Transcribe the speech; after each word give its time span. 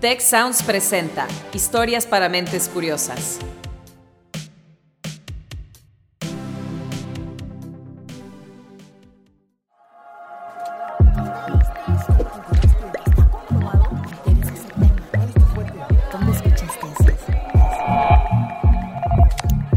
Tech 0.00 0.22
Sounds 0.22 0.62
presenta 0.62 1.28
Historias 1.52 2.06
para 2.06 2.30
mentes 2.30 2.68
curiosas. 2.68 3.38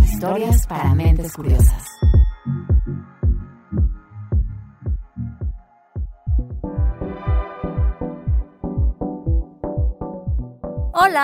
Historias 0.05 0.65
para 0.67 0.95
mentes 0.95 1.33
curiosas. 1.33 1.62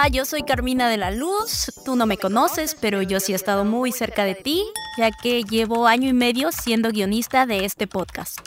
Yo 0.07 0.25
soy 0.25 0.43
Carmina 0.43 0.89
de 0.89 0.97
la 0.97 1.11
Luz. 1.11 1.71
Tú 1.85 1.95
no 1.95 2.05
me 2.05 2.17
conoces, 2.17 2.75
pero 2.79 3.01
yo 3.01 3.19
sí 3.19 3.33
he 3.33 3.35
estado 3.35 3.65
muy 3.65 3.91
cerca 3.91 4.23
de 4.23 4.33
ti, 4.33 4.63
ya 4.97 5.11
que 5.11 5.43
llevo 5.43 5.87
año 5.87 6.09
y 6.09 6.13
medio 6.13 6.51
siendo 6.51 6.89
guionista 6.89 7.45
de 7.45 7.65
este 7.65 7.85
podcast. 7.85 8.39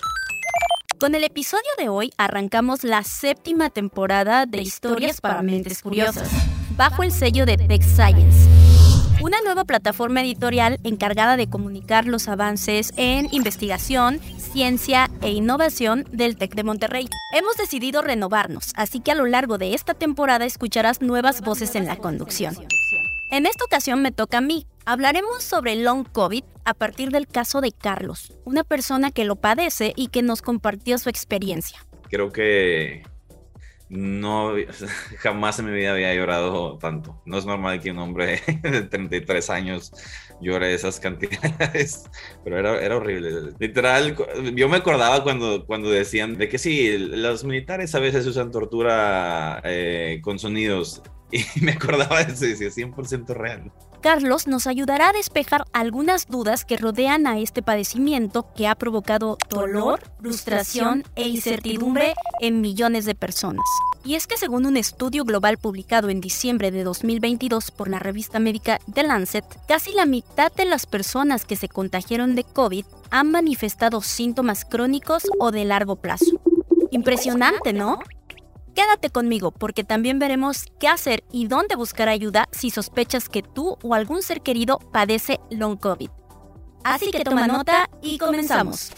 Con 0.99 1.15
el 1.15 1.25
episodio 1.25 1.69
de 1.79 1.89
hoy 1.89 2.13
arrancamos 2.17 2.85
la 2.85 3.05
séptima 3.05 3.71
temporada 3.71 4.47
de 4.47 4.63
Historias 4.63 5.21
para 5.21 5.43
Mentes 5.43 5.83
Curiosas, 5.83 6.31
bajo 6.77 7.03
el 7.03 7.13
sello 7.13 7.45
de 7.47 7.59
Tech 7.59 7.83
Science, 7.83 8.49
nueva 9.53 9.67
plataforma 9.67 10.23
editorial 10.23 10.81
encargada 10.83 11.37
de 11.37 11.47
comunicar 11.47 12.07
los 12.07 12.27
avances 12.27 12.91
en 12.97 13.29
investigación, 13.33 14.19
ciencia 14.39 15.11
e 15.21 15.31
innovación 15.31 16.07
del 16.11 16.39
TEC 16.39 16.55
de 16.55 16.65
Monterrey. 16.65 17.07
Hemos 17.35 17.59
decidido 17.59 18.01
renovarnos, 18.01 18.73
así 18.77 19.01
que 19.01 19.13
a 19.13 19.15
lo 19.15 19.27
largo 19.27 19.59
de 19.59 19.75
esta 19.75 19.93
temporada 19.93 20.47
escucharás 20.47 21.03
nuevas 21.03 21.43
voces 21.43 21.75
en 21.75 21.87
la 21.87 21.97
conducción. 21.97 22.57
En 23.31 23.45
esta 23.45 23.67
ocasión 23.67 24.01
me 24.01 24.11
toca 24.11 24.39
a 24.39 24.41
mí. 24.41 24.67
Hablaremos 24.87 25.45
sobre 25.45 25.75
el 25.75 25.85
long 25.85 26.09
COVID 26.11 26.45
a 26.65 26.73
partir 26.73 27.11
del 27.11 27.27
caso 27.27 27.61
de 27.61 27.73
Carlos, 27.73 28.33
una 28.47 28.65
persona 28.65 29.11
que 29.11 29.27
lo 29.27 29.37
padece 29.37 29.93
y 29.97 30.09
que 30.09 30.23
nos 30.23 30.41
compartió 30.41 30.97
su 30.97 31.11
experiencia. 31.11 31.85
Creo 32.09 32.33
que 32.33 33.03
no, 33.93 34.55
jamás 35.19 35.59
en 35.59 35.67
mi 35.67 35.73
vida 35.73 35.93
había 35.93 36.15
llorado 36.15 36.79
tanto. 36.79 37.21
No 37.27 37.37
es 37.37 37.45
normal 37.45 37.81
que 37.81 37.91
un 37.91 37.99
hombre 37.99 38.41
de 38.63 38.83
33 38.83 39.51
años 39.51 39.93
llore 40.41 40.73
esas 40.73 40.99
cantidades, 40.99 42.05
pero 42.45 42.59
era, 42.59 42.81
era 42.81 42.97
horrible. 42.97 43.53
Literal, 43.59 44.17
yo 44.55 44.69
me 44.71 44.79
acordaba 44.79 45.23
cuando, 45.23 45.67
cuando 45.67 45.91
decían 45.91 46.39
de 46.39 46.49
que 46.49 46.59
sí, 46.59 46.97
los 46.97 47.45
militares 47.45 47.95
a 47.95 48.01
veces 48.01 48.27
usan 48.27 48.51
tortura 48.51 49.61
eh, 49.65 50.21
con 50.23 50.39
sonidos 50.39 51.03
y 51.31 51.45
me 51.61 51.73
acordaba 51.73 52.25
de 52.25 52.33
eso 52.33 52.47
y 52.47 52.55
decía 52.55 52.69
100% 52.69 53.27
real. 53.35 53.71
Carlos 54.03 54.49
nos 54.49 54.67
ayudará 54.67 55.11
a 55.11 55.13
despejar 55.13 55.65
algunas 55.73 56.27
dudas 56.27 56.65
que 56.65 56.77
rodean 56.77 57.29
a 57.29 57.39
este 57.39 57.63
padecimiento 57.63 58.53
que 58.57 58.67
ha 58.67 58.75
provocado 58.75 59.39
dolor, 59.49 60.01
frustración 60.21 61.05
e 61.15 61.29
incertidumbre 61.29 62.15
en 62.41 62.61
millones 62.61 63.05
de 63.05 63.15
personas. 63.15 63.65
Y 64.05 64.17
es 64.17 64.27
que 64.27 64.37
según 64.37 64.67
un 64.67 64.77
estudio 64.77 65.25
global 65.25 65.57
publicado 65.57 66.09
en 66.09 66.21
diciembre 66.21 66.73
de 66.73 66.83
2022 66.83 67.71
por 67.71 67.89
la 67.89 68.01
revista 68.01 68.41
médica 68.41 68.81
The 68.93 69.05
Lancet, 69.05 69.45
casi 69.69 69.93
la 69.93 70.05
mitad 70.05 70.51
de 70.53 70.65
las 70.65 70.87
personas 70.87 71.45
que 71.45 71.55
se 71.55 71.69
contagiaron 71.69 72.35
de 72.35 72.43
COVID 72.43 72.85
han 73.11 73.31
manifestado 73.31 74.03
síntomas 74.03 74.65
crónicos 74.65 75.23
o 75.39 75.53
de 75.53 75.65
largo 75.65 75.95
plazo. 75.95 76.27
Impresionante, 76.91 77.73
¿no? 77.73 78.01
Quédate 78.75 79.11
conmigo 79.11 79.51
porque 79.51 79.85
también 79.85 80.19
veremos 80.19 80.65
qué 80.81 80.89
hacer 80.89 81.25
y 81.31 81.47
dónde 81.47 81.77
buscar 81.77 82.09
ayuda 82.09 82.49
si 82.53 82.71
sospechas 82.71 83.29
que 83.29 83.43
tú 83.43 83.77
o 83.83 83.95
algún 83.95 84.23
ser 84.23 84.41
querido 84.41 84.79
padece 84.93 85.41
long 85.51 85.77
COVID. 85.77 86.09
Así 86.85 87.11
que 87.11 87.23
toma 87.23 87.47
nota 87.47 87.89
y 88.01 88.19
comenzamos. 88.19 88.91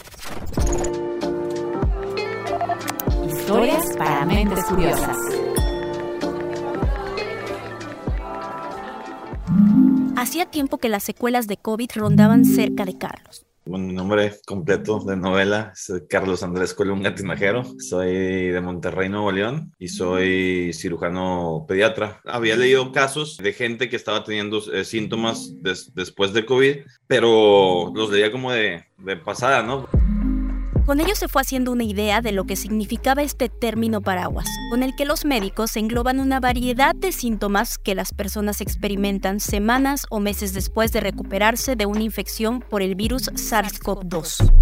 Historias 3.26 3.96
para 3.96 4.24
mentes 4.24 4.64
curiosas. 4.64 5.16
Hacía 10.16 10.46
tiempo 10.46 10.78
que 10.78 10.88
las 10.88 11.02
secuelas 11.02 11.46
de 11.46 11.56
COVID 11.56 11.90
rondaban 11.96 12.44
cerca 12.44 12.84
de 12.84 12.96
Carlos. 12.96 13.44
Mi 13.66 13.94
nombre 13.94 14.26
completo 14.46 15.00
de 15.00 15.16
novela 15.16 15.72
es 15.72 15.90
Carlos 16.08 16.42
Andrés 16.42 16.74
Colunga 16.74 17.14
Tinajero. 17.14 17.64
Soy 17.78 18.48
de 18.50 18.60
Monterrey, 18.60 19.08
Nuevo 19.08 19.32
León 19.32 19.72
y 19.78 19.88
soy 19.88 20.72
cirujano 20.74 21.64
pediatra. 21.66 22.20
Había 22.26 22.56
leído 22.56 22.92
casos 22.92 23.38
de 23.38 23.54
gente 23.54 23.88
que 23.88 23.96
estaba 23.96 24.22
teniendo 24.22 24.60
eh, 24.70 24.84
síntomas 24.84 25.62
des- 25.62 25.94
después 25.94 26.34
de 26.34 26.44
COVID, 26.44 26.76
pero 27.06 27.90
los 27.94 28.10
leía 28.10 28.30
como 28.30 28.52
de, 28.52 28.84
de 28.98 29.16
pasada, 29.16 29.62
¿no? 29.62 29.88
Con 30.86 31.00
ello 31.00 31.14
se 31.14 31.28
fue 31.28 31.40
haciendo 31.40 31.72
una 31.72 31.84
idea 31.84 32.20
de 32.20 32.32
lo 32.32 32.44
que 32.44 32.56
significaba 32.56 33.22
este 33.22 33.48
término 33.48 34.02
paraguas, 34.02 34.46
con 34.68 34.82
el 34.82 34.94
que 34.94 35.06
los 35.06 35.24
médicos 35.24 35.78
engloban 35.78 36.20
una 36.20 36.40
variedad 36.40 36.94
de 36.94 37.10
síntomas 37.10 37.78
que 37.78 37.94
las 37.94 38.12
personas 38.12 38.60
experimentan 38.60 39.40
semanas 39.40 40.04
o 40.10 40.20
meses 40.20 40.52
después 40.52 40.92
de 40.92 41.00
recuperarse 41.00 41.74
de 41.74 41.86
una 41.86 42.02
infección 42.02 42.60
por 42.60 42.82
el 42.82 42.96
virus 42.96 43.30
SARS-CoV-2. 43.32 44.52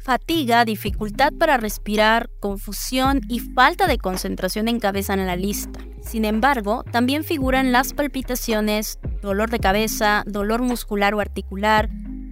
Fatiga, 0.00 0.64
dificultad 0.64 1.32
para 1.38 1.56
respirar, 1.56 2.28
confusión 2.40 3.20
y 3.28 3.38
falta 3.38 3.86
de 3.86 3.98
concentración 3.98 4.66
encabezan 4.66 5.24
la 5.24 5.36
lista. 5.36 5.78
Sin 6.00 6.24
embargo, 6.24 6.82
también 6.90 7.22
figuran 7.22 7.70
las 7.70 7.92
palpitaciones, 7.92 8.98
dolor 9.20 9.50
de 9.50 9.60
cabeza, 9.60 10.24
dolor 10.26 10.62
muscular 10.62 11.14
o 11.14 11.20
articular, 11.20 11.88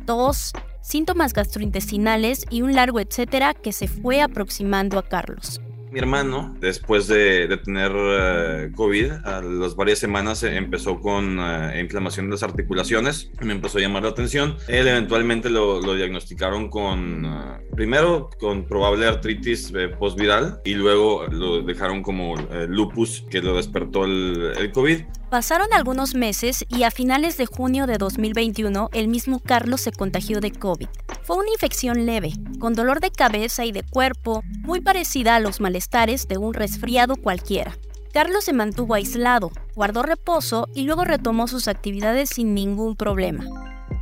tos, 0.07 0.53
síntomas 0.81 1.33
gastrointestinales 1.33 2.45
y 2.51 2.63
un 2.63 2.75
largo 2.75 3.01
etcétera 3.01 3.55
que 3.55 3.73
se 3.73 3.89
fue 3.89 4.21
aproximando 4.21 4.99
a 4.99 5.09
Carlos. 5.09 5.61
Mi 5.93 5.99
hermano, 5.99 6.55
después 6.61 7.09
de, 7.09 7.49
de 7.49 7.57
tener 7.57 7.91
eh, 7.93 8.71
COVID, 8.77 9.11
a 9.25 9.43
las 9.43 9.75
varias 9.75 9.99
semanas 9.99 10.41
eh, 10.45 10.57
empezó 10.57 11.01
con 11.01 11.39
eh, 11.41 11.81
inflamación 11.81 12.27
de 12.27 12.33
las 12.33 12.45
articulaciones. 12.45 13.33
Me 13.41 13.53
empezó 13.53 13.79
a 13.79 13.81
llamar 13.81 14.05
la 14.05 14.11
atención. 14.11 14.57
Él 14.69 14.87
eventualmente 14.87 15.51
lo, 15.51 15.81
diagnosticaron 15.81 16.69
con, 16.69 17.27
primero 17.75 18.31
con 18.39 18.67
probable 18.67 19.09
artritis 19.09 19.73
postviral 19.99 20.61
y 20.65 20.75
luego 20.75 21.27
lo 21.27 21.63
dejaron 21.63 22.03
como 22.03 22.37
lupus 22.69 23.25
que 23.29 23.43
lo 23.43 23.57
despertó 23.57 24.05
el 24.05 24.71
COVID. 24.73 25.01
Pasaron 25.31 25.69
algunos 25.73 26.17
meses 26.17 26.65
y 26.69 26.83
a 26.83 26.91
finales 26.91 27.37
de 27.37 27.47
junio 27.47 27.87
de 27.87 27.99
2021 27.99 28.91
el 28.93 29.07
mismo 29.07 29.39
Carlos 29.39 29.81
se 29.81 29.93
contagió 29.93 30.41
de 30.41 30.51
COVID. 30.51 30.89
Fue 31.23 31.37
una 31.37 31.53
infección 31.53 32.05
leve, 32.05 32.33
con 32.59 32.75
dolor 32.75 32.99
de 32.99 33.13
cabeza 33.13 33.65
y 33.65 33.71
de 33.71 33.85
cuerpo, 33.85 34.43
muy 34.63 34.81
parecida 34.81 35.37
a 35.37 35.41
los 35.41 35.61
malestares 35.61 36.27
de 36.27 36.37
un 36.37 36.53
resfriado 36.53 37.15
cualquiera. 37.15 37.79
Carlos 38.13 38.43
se 38.43 38.53
mantuvo 38.53 38.95
aislado, 38.95 39.53
guardó 39.77 40.03
reposo 40.03 40.67
y 40.75 40.83
luego 40.83 41.05
retomó 41.05 41.47
sus 41.47 41.69
actividades 41.69 42.31
sin 42.31 42.53
ningún 42.53 42.97
problema. 42.97 43.45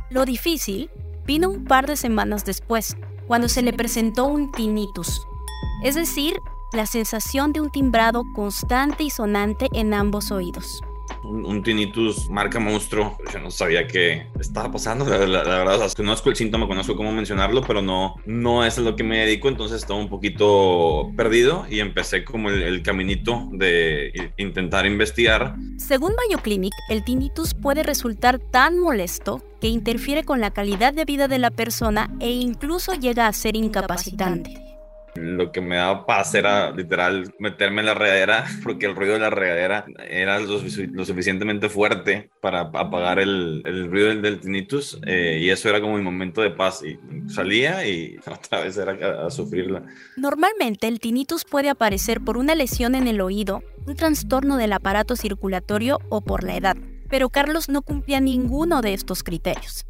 Lo 0.09 0.25
difícil 0.25 0.89
vino 1.27 1.51
un 1.51 1.65
par 1.65 1.85
de 1.85 1.95
semanas 1.95 2.43
después, 2.43 2.97
cuando 3.27 3.49
se 3.49 3.61
le 3.61 3.71
presentó 3.71 4.25
un 4.25 4.51
tinnitus, 4.51 5.21
es 5.83 5.93
decir, 5.93 6.39
la 6.73 6.87
sensación 6.87 7.53
de 7.53 7.61
un 7.61 7.69
timbrado 7.69 8.23
constante 8.33 9.03
y 9.03 9.11
sonante 9.11 9.67
en 9.73 9.93
ambos 9.93 10.31
oídos. 10.31 10.81
Un, 11.23 11.63
tinnitus 11.63 12.29
marca 12.29 12.59
monstruo. 12.59 13.17
Yo 13.33 13.39
no 13.39 13.51
sabía 13.51 13.87
qué 13.87 14.27
estaba 14.39 14.71
pasando. 14.71 15.05
La, 15.05 15.43
verdad, 15.43 15.91
conozco 15.95 16.29
el 16.29 16.35
síntoma, 16.35 16.67
conozco 16.67 16.95
cómo 16.95 17.11
mencionarlo, 17.11 17.61
pero 17.61 17.81
no, 17.81 18.15
no 18.25 18.65
es 18.65 18.77
a 18.77 18.81
lo 18.81 18.95
que 18.95 19.03
me 19.03 19.19
dedico. 19.19 19.49
Entonces 19.49 19.81
estaba 19.81 19.99
un 19.99 20.09
poquito 20.09 21.11
perdido 21.15 21.65
y 21.69 21.79
empecé 21.79 22.23
como 22.23 22.49
el, 22.49 22.61
el 22.61 22.83
caminito 22.83 23.47
de 23.51 24.31
intentar 24.37 24.85
investigar. 24.85 25.55
Según 25.77 26.13
Mayo 26.15 26.41
Clinic, 26.41 26.73
el 26.89 27.03
tinnitus 27.03 27.53
puede 27.53 27.83
resultar 27.83 28.39
tan 28.39 28.79
molesto 28.79 29.41
que 29.59 29.67
interfiere 29.67 30.23
con 30.23 30.39
la 30.39 30.51
calidad 30.51 30.93
de 30.93 31.05
vida 31.05 31.27
de 31.27 31.39
la 31.39 31.51
persona 31.51 32.09
e 32.19 32.31
incluso 32.31 32.93
llega 32.93 33.27
a 33.27 33.33
ser 33.33 33.55
incapacitante. 33.55 34.68
Lo 35.21 35.51
que 35.51 35.61
me 35.61 35.75
daba 35.75 36.05
paz 36.05 36.33
era 36.35 36.71
literal 36.71 37.33
meterme 37.39 37.81
en 37.81 37.87
la 37.87 37.93
regadera, 37.93 38.45
porque 38.63 38.85
el 38.85 38.95
ruido 38.95 39.13
de 39.13 39.19
la 39.19 39.29
regadera 39.29 39.85
era 40.09 40.39
lo, 40.39 40.59
sufici- 40.61 40.89
lo 40.91 41.05
suficientemente 41.05 41.69
fuerte 41.69 42.29
para 42.41 42.61
apagar 42.61 43.19
el, 43.19 43.61
el 43.65 43.89
ruido 43.91 44.07
del, 44.07 44.21
del 44.21 44.39
tinnitus. 44.39 44.99
eh, 45.05 45.39
y 45.41 45.49
eso 45.49 45.69
era 45.69 45.81
como 45.81 45.97
mi 45.97 46.03
momento 46.03 46.41
de 46.41 46.51
paz. 46.51 46.81
Y 46.83 46.97
salía 47.29 47.85
y 47.87 48.17
otra 48.25 48.61
vez 48.61 48.77
era 48.77 48.93
a, 49.23 49.27
a 49.27 49.29
sufrirla. 49.29 49.83
Normalmente 50.17 50.87
el 50.87 50.99
tinnitus 50.99 51.45
puede 51.45 51.69
aparecer 51.69 52.21
por 52.21 52.37
una 52.37 52.55
lesión 52.55 52.95
en 52.95 53.07
el 53.07 53.21
oído, 53.21 53.61
un 53.85 53.95
trastorno 53.95 54.57
del 54.57 54.73
aparato 54.73 55.15
circulatorio 55.15 55.99
o 56.09 56.21
por 56.21 56.43
la 56.43 56.55
edad, 56.55 56.77
pero 57.09 57.29
Carlos 57.29 57.69
no 57.69 57.81
cumplía 57.81 58.19
ninguno 58.19 58.81
de 58.81 58.93
estos 58.93 59.23
criterios. 59.23 59.85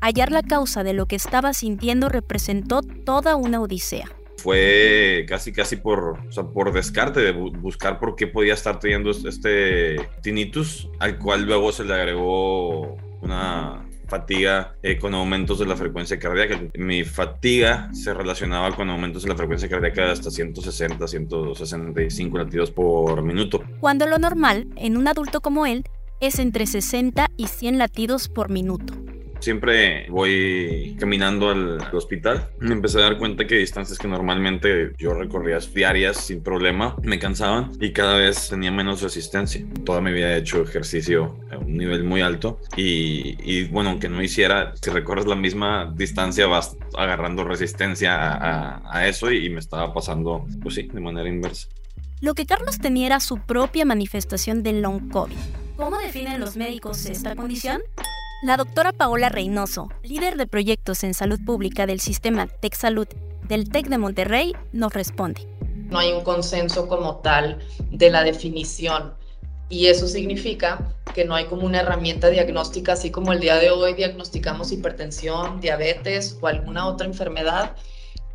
Hallar 0.00 0.32
la 0.32 0.42
causa 0.42 0.82
de 0.82 0.94
lo 0.94 1.06
que 1.06 1.16
estaba 1.16 1.52
sintiendo 1.52 2.08
representó 2.08 2.82
toda 2.82 3.36
una 3.36 3.60
odisea. 3.60 4.10
Fue 4.42 5.24
casi 5.28 5.52
casi 5.52 5.76
por, 5.76 6.18
por 6.52 6.72
descarte 6.72 7.20
de 7.20 7.34
bu- 7.34 7.56
buscar 7.60 7.98
por 7.98 8.16
qué 8.16 8.26
podía 8.26 8.54
estar 8.54 8.78
teniendo 8.78 9.10
este 9.10 9.96
tinnitus, 10.22 10.88
al 10.98 11.18
cual 11.18 11.44
luego 11.44 11.70
se 11.72 11.84
le 11.84 11.94
agregó 11.94 12.96
una 13.20 13.88
fatiga 14.08 14.74
eh, 14.82 14.98
con 14.98 15.14
aumentos 15.14 15.58
de 15.58 15.64
la 15.66 15.76
frecuencia 15.76 16.18
cardíaca. 16.18 16.60
Mi 16.76 17.02
fatiga 17.04 17.88
se 17.94 18.12
relacionaba 18.12 18.74
con 18.76 18.90
aumentos 18.90 19.22
de 19.22 19.28
la 19.30 19.36
frecuencia 19.36 19.68
cardíaca 19.70 20.04
de 20.04 20.10
hasta 20.12 20.30
160, 20.30 21.08
165 21.08 22.36
latidos 22.38 22.70
por 22.70 23.22
minuto. 23.22 23.62
Cuando 23.80 24.06
lo 24.06 24.18
normal, 24.18 24.66
en 24.76 24.96
un 24.98 25.08
adulto 25.08 25.40
como 25.40 25.64
él, 25.66 25.84
es 26.20 26.38
entre 26.38 26.66
60 26.66 27.28
y 27.36 27.46
100 27.46 27.78
latidos 27.78 28.28
por 28.28 28.50
minuto. 28.50 28.92
Siempre 29.42 30.06
voy 30.08 30.96
caminando 31.00 31.50
al, 31.50 31.80
al 31.82 31.94
hospital. 31.96 32.48
Me 32.60 32.72
empecé 32.72 32.98
a 32.98 33.02
dar 33.02 33.18
cuenta 33.18 33.44
que 33.46 33.56
distancias 33.56 33.98
que 33.98 34.06
normalmente 34.06 34.92
yo 34.98 35.14
recorría 35.14 35.58
diarias 35.74 36.16
sin 36.18 36.42
problema 36.44 36.94
me 37.02 37.18
cansaban 37.18 37.72
y 37.80 37.90
cada 37.92 38.16
vez 38.16 38.48
tenía 38.50 38.70
menos 38.70 39.02
resistencia. 39.02 39.66
Toda 39.84 40.00
mi 40.00 40.12
vida 40.12 40.32
he 40.34 40.38
hecho 40.38 40.62
ejercicio 40.62 41.36
a 41.50 41.58
un 41.58 41.76
nivel 41.76 42.04
muy 42.04 42.20
alto 42.20 42.60
y, 42.76 43.36
y, 43.42 43.64
bueno, 43.64 43.90
aunque 43.90 44.08
no 44.08 44.22
hiciera, 44.22 44.74
si 44.80 44.90
recorres 44.90 45.26
la 45.26 45.34
misma 45.34 45.92
distancia 45.96 46.46
vas 46.46 46.76
agarrando 46.96 47.42
resistencia 47.42 48.14
a, 48.14 48.34
a- 48.36 48.98
a 48.98 49.08
eso 49.08 49.30
y, 49.32 49.50
me 49.50 49.58
estaba 49.58 49.92
pasando, 49.92 50.46
pues 50.62 50.76
sí, 50.76 50.82
de 50.92 51.00
manera 51.00 51.28
inversa. 51.28 51.66
Lo 52.20 52.34
que 52.34 52.46
Carlos 52.46 52.78
tenía 52.78 53.06
era 53.06 53.18
su 53.20 53.38
propia 53.38 53.84
manifestación 53.84 54.62
del 54.62 54.82
long 54.82 55.10
COVID. 55.10 55.34
¿Cómo 55.76 55.98
definen 55.98 56.38
los 56.38 56.56
médicos 56.56 57.06
esta 57.06 57.34
condición? 57.34 57.80
La 58.42 58.56
doctora 58.56 58.92
Paola 58.92 59.28
Reynoso, 59.28 59.88
líder 60.02 60.36
de 60.36 60.48
proyectos 60.48 61.04
en 61.04 61.14
salud 61.14 61.38
pública 61.44 61.86
del 61.86 62.00
sistema 62.00 62.48
TechSalud 62.48 63.06
del 63.46 63.68
TEC 63.68 63.86
de 63.86 63.98
Monterrey, 63.98 64.52
nos 64.72 64.92
responde. 64.92 65.46
no 65.64 66.00
hay 66.00 66.10
un 66.10 66.24
consenso 66.24 66.88
como 66.88 67.18
tal 67.18 67.60
de 67.92 68.10
la 68.10 68.24
definición. 68.24 69.14
Y 69.68 69.86
eso 69.86 70.08
significa 70.08 70.92
que 71.14 71.24
no 71.24 71.36
hay 71.36 71.44
como 71.44 71.64
una 71.66 71.82
herramienta 71.82 72.30
diagnóstica, 72.30 72.94
así 72.94 73.12
como 73.12 73.32
el 73.32 73.38
día 73.38 73.58
de 73.58 73.70
hoy 73.70 73.94
diagnosticamos 73.94 74.72
hipertensión, 74.72 75.60
diabetes 75.60 76.36
o 76.40 76.48
alguna 76.48 76.88
otra 76.88 77.06
enfermedad. 77.06 77.76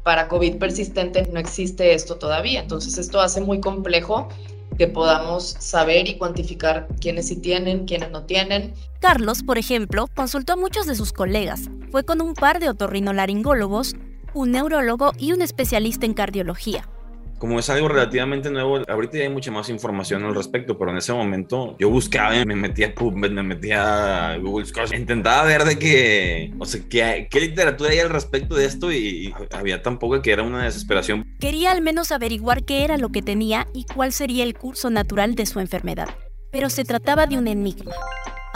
Para 0.03 0.29
COVID 0.29 0.57
persistente 0.57 1.27
no 1.33 1.39
existe 1.41 1.93
esto 1.93 2.15
todavía. 2.15 2.61
Entonces 2.61 2.97
esto 2.97 3.19
hace 3.19 3.41
muy 3.41 3.59
complejo 3.59 4.29
que 4.77 4.87
podamos 4.87 5.55
saber 5.59 6.07
y 6.07 6.17
cuantificar 6.17 6.87
quiénes 7.01 7.27
sí 7.27 7.37
tienen, 7.37 7.85
quiénes 7.85 8.11
no 8.11 8.23
tienen. 8.25 8.73
Carlos, 8.99 9.43
por 9.43 9.57
ejemplo, 9.57 10.07
consultó 10.15 10.53
a 10.53 10.57
muchos 10.57 10.85
de 10.85 10.95
sus 10.95 11.13
colegas. 11.13 11.69
Fue 11.91 12.03
con 12.03 12.21
un 12.21 12.33
par 12.33 12.59
de 12.59 12.69
otorrinolaringólogos, 12.69 13.95
un 14.33 14.51
neurólogo 14.51 15.11
y 15.17 15.31
un 15.31 15.41
especialista 15.41 16.05
en 16.05 16.13
cardiología. 16.13 16.87
Como 17.37 17.59
es 17.59 17.69
algo 17.69 17.87
relativamente 17.87 18.49
nuevo, 18.49 18.79
ahorita 18.87 19.17
ya 19.17 19.23
hay 19.23 19.29
mucha 19.29 19.51
más 19.51 19.69
información 19.69 20.23
al 20.23 20.33
respecto, 20.33 20.77
pero 20.77 20.91
en 20.91 20.97
ese 20.97 21.13
momento 21.13 21.75
yo 21.77 21.89
buscaba, 21.89 22.33
me 22.45 22.55
metía 22.55 22.87
a 22.87 22.95
PubMed, 22.95 23.31
me 23.31 23.43
metía 23.43 24.31
a 24.31 24.37
Google 24.37 24.65
Scholar, 24.65 24.95
intentaba 24.95 25.43
ver 25.43 25.63
de 25.63 25.77
qué, 25.77 26.53
o 26.57 26.65
sea, 26.65 26.81
qué, 26.89 27.27
qué 27.29 27.39
literatura 27.39 27.91
hay 27.91 27.99
al 27.99 28.09
respecto 28.09 28.55
de 28.55 28.65
esto 28.65 28.91
y, 28.91 28.97
y 28.97 29.33
había 29.51 29.81
tan 29.81 29.99
poca 29.99 30.21
que 30.21 30.31
era 30.31 30.43
una 30.43 30.63
desesperación. 30.63 31.25
Quería 31.39 31.71
al 31.71 31.81
menos 31.81 32.11
averiguar 32.11 32.63
qué 32.63 32.83
era 32.83 32.97
lo 32.97 33.09
que 33.09 33.21
tenía 33.21 33.67
y 33.73 33.85
cuál 33.85 34.13
sería 34.13 34.43
el 34.43 34.55
curso 34.55 34.89
natural 34.89 35.35
de 35.35 35.45
su 35.45 35.59
enfermedad. 35.59 36.09
Pero 36.51 36.69
se 36.69 36.85
trataba 36.85 37.27
de 37.27 37.37
un 37.37 37.47
enigma. 37.47 37.91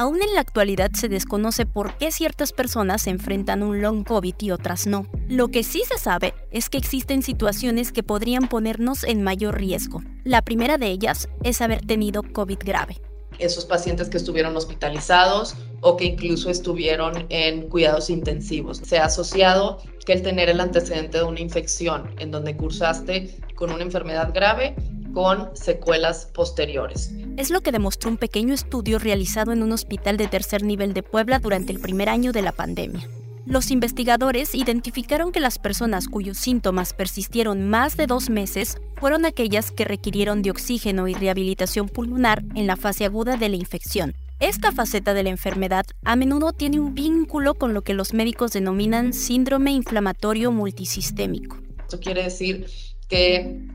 Aún 0.01 0.19
en 0.23 0.33
la 0.33 0.41
actualidad 0.41 0.89
se 0.93 1.09
desconoce 1.09 1.67
por 1.67 1.95
qué 1.99 2.11
ciertas 2.11 2.53
personas 2.53 3.03
se 3.03 3.11
enfrentan 3.11 3.61
un 3.61 3.83
long 3.83 4.03
COVID 4.03 4.33
y 4.39 4.49
otras 4.49 4.87
no. 4.87 5.05
Lo 5.27 5.49
que 5.49 5.61
sí 5.61 5.83
se 5.87 5.99
sabe 5.99 6.33
es 6.49 6.69
que 6.69 6.79
existen 6.79 7.21
situaciones 7.21 7.91
que 7.91 8.01
podrían 8.01 8.47
ponernos 8.47 9.03
en 9.03 9.21
mayor 9.21 9.59
riesgo. 9.59 10.01
La 10.23 10.41
primera 10.41 10.79
de 10.79 10.87
ellas 10.87 11.29
es 11.43 11.61
haber 11.61 11.85
tenido 11.85 12.23
COVID 12.23 12.57
grave. 12.65 12.99
Esos 13.37 13.65
pacientes 13.65 14.09
que 14.09 14.17
estuvieron 14.17 14.57
hospitalizados 14.57 15.53
o 15.81 15.97
que 15.97 16.05
incluso 16.05 16.49
estuvieron 16.49 17.27
en 17.29 17.69
cuidados 17.69 18.09
intensivos. 18.09 18.79
Se 18.83 18.97
ha 18.97 19.05
asociado 19.05 19.83
que 20.03 20.13
el 20.13 20.23
tener 20.23 20.49
el 20.49 20.61
antecedente 20.61 21.19
de 21.19 21.25
una 21.25 21.41
infección 21.41 22.09
en 22.17 22.31
donde 22.31 22.57
cursaste 22.57 23.37
con 23.53 23.71
una 23.71 23.83
enfermedad 23.83 24.33
grave 24.33 24.73
con 25.13 25.55
secuelas 25.55 26.25
posteriores. 26.33 27.11
Es 27.37 27.49
lo 27.49 27.61
que 27.61 27.71
demostró 27.71 28.09
un 28.09 28.17
pequeño 28.17 28.53
estudio 28.53 28.99
realizado 28.99 29.51
en 29.51 29.63
un 29.63 29.71
hospital 29.71 30.17
de 30.17 30.27
tercer 30.27 30.63
nivel 30.63 30.93
de 30.93 31.03
Puebla 31.03 31.39
durante 31.39 31.71
el 31.71 31.79
primer 31.79 32.09
año 32.09 32.31
de 32.31 32.41
la 32.41 32.51
pandemia. 32.51 33.07
Los 33.45 33.71
investigadores 33.71 34.53
identificaron 34.53 35.31
que 35.31 35.39
las 35.39 35.57
personas 35.57 36.07
cuyos 36.07 36.37
síntomas 36.37 36.93
persistieron 36.93 37.69
más 37.69 37.97
de 37.97 38.05
dos 38.05 38.29
meses 38.29 38.77
fueron 38.97 39.25
aquellas 39.25 39.71
que 39.71 39.83
requirieron 39.83 40.43
de 40.43 40.51
oxígeno 40.51 41.07
y 41.07 41.15
rehabilitación 41.15 41.89
pulmonar 41.89 42.43
en 42.53 42.67
la 42.67 42.77
fase 42.77 43.05
aguda 43.05 43.37
de 43.37 43.49
la 43.49 43.55
infección. 43.55 44.13
Esta 44.39 44.71
faceta 44.71 45.13
de 45.15 45.23
la 45.23 45.29
enfermedad 45.29 45.85
a 46.03 46.15
menudo 46.15 46.53
tiene 46.53 46.79
un 46.79 46.93
vínculo 46.93 47.55
con 47.55 47.73
lo 47.73 47.81
que 47.81 47.95
los 47.95 48.13
médicos 48.13 48.51
denominan 48.51 49.13
síndrome 49.13 49.71
inflamatorio 49.71 50.51
multisistémico. 50.51 51.57
Esto 51.83 51.99
quiere 51.99 52.23
decir 52.23 52.67
que 53.07 53.70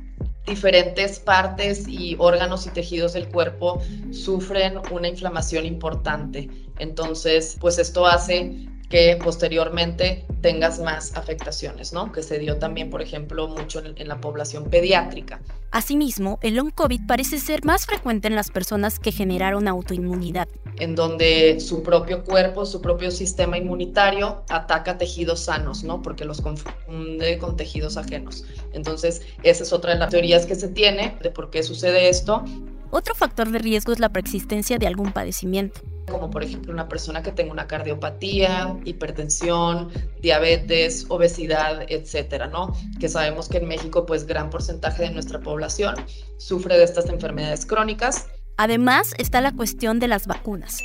diferentes 0.46 1.18
partes 1.18 1.86
y 1.88 2.16
órganos 2.18 2.66
y 2.66 2.70
tejidos 2.70 3.12
del 3.12 3.28
cuerpo 3.28 3.82
sufren 4.10 4.78
una 4.90 5.08
inflamación 5.08 5.66
importante. 5.66 6.48
Entonces, 6.78 7.56
pues 7.60 7.78
esto 7.78 8.06
hace 8.06 8.68
que 8.88 9.18
posteriormente 9.22 10.24
tengas 10.40 10.78
más 10.78 11.16
afectaciones, 11.16 11.92
¿no? 11.92 12.12
Que 12.12 12.22
se 12.22 12.38
dio 12.38 12.58
también, 12.58 12.88
por 12.88 13.02
ejemplo, 13.02 13.48
mucho 13.48 13.80
en, 13.80 13.94
en, 13.96 14.08
la 14.08 14.20
población 14.20 14.70
pediátrica. 14.70 15.40
Asimismo, 15.72 16.38
el 16.42 16.54
long 16.54 16.70
COVID 16.70 17.00
parece 17.06 17.40
ser 17.40 17.64
más 17.64 17.86
frecuente 17.86 18.28
en 18.28 18.36
las 18.36 18.50
personas 18.50 19.00
que 19.00 19.10
generaron 19.10 19.66
autoinmunidad. 19.66 20.48
En 20.78 20.94
donde 20.94 21.58
su 21.58 21.82
propio 21.82 22.22
cuerpo, 22.22 22.64
su 22.64 22.80
propio 22.80 23.10
sistema 23.10 23.58
inmunitario 23.58 24.44
ataca 24.48 24.98
tejidos 24.98 25.40
sanos, 25.40 25.82
¿no? 25.82 26.02
Porque 26.02 26.24
los 26.24 26.40
confunde 26.40 27.38
con 27.38 27.56
tejidos 27.56 27.96
ajenos. 27.96 28.44
Entonces, 28.72 29.22
esa 29.42 29.64
es 29.64 29.72
otra 29.72 29.94
de 29.94 29.98
las 29.98 30.10
teorías 30.10 30.46
que 30.46 30.54
se 30.54 30.68
tiene 30.68 31.16
de 31.22 31.30
por 31.30 31.50
qué 31.50 31.62
sucede 31.62 32.08
esto. 32.08 32.44
Otro 32.90 33.14
factor 33.14 33.50
de 33.50 33.58
riesgo 33.58 33.92
es 33.92 33.98
la 33.98 34.10
preexistencia 34.10 34.78
de 34.78 34.86
algún 34.86 35.12
padecimiento 35.12 35.80
como 36.10 36.30
por 36.30 36.42
ejemplo 36.42 36.72
una 36.72 36.88
persona 36.88 37.22
que 37.22 37.32
tenga 37.32 37.52
una 37.52 37.66
cardiopatía, 37.66 38.76
hipertensión, 38.84 39.90
diabetes, 40.20 41.06
obesidad, 41.08 41.84
etcétera, 41.88 42.46
¿no? 42.46 42.72
Que 43.00 43.08
sabemos 43.08 43.48
que 43.48 43.58
en 43.58 43.68
México 43.68 44.06
pues 44.06 44.26
gran 44.26 44.50
porcentaje 44.50 45.04
de 45.04 45.10
nuestra 45.10 45.40
población 45.40 45.94
sufre 46.38 46.78
de 46.78 46.84
estas 46.84 47.08
enfermedades 47.08 47.66
crónicas. 47.66 48.26
Además 48.56 49.14
está 49.18 49.40
la 49.40 49.52
cuestión 49.52 49.98
de 49.98 50.08
las 50.08 50.26
vacunas. 50.26 50.78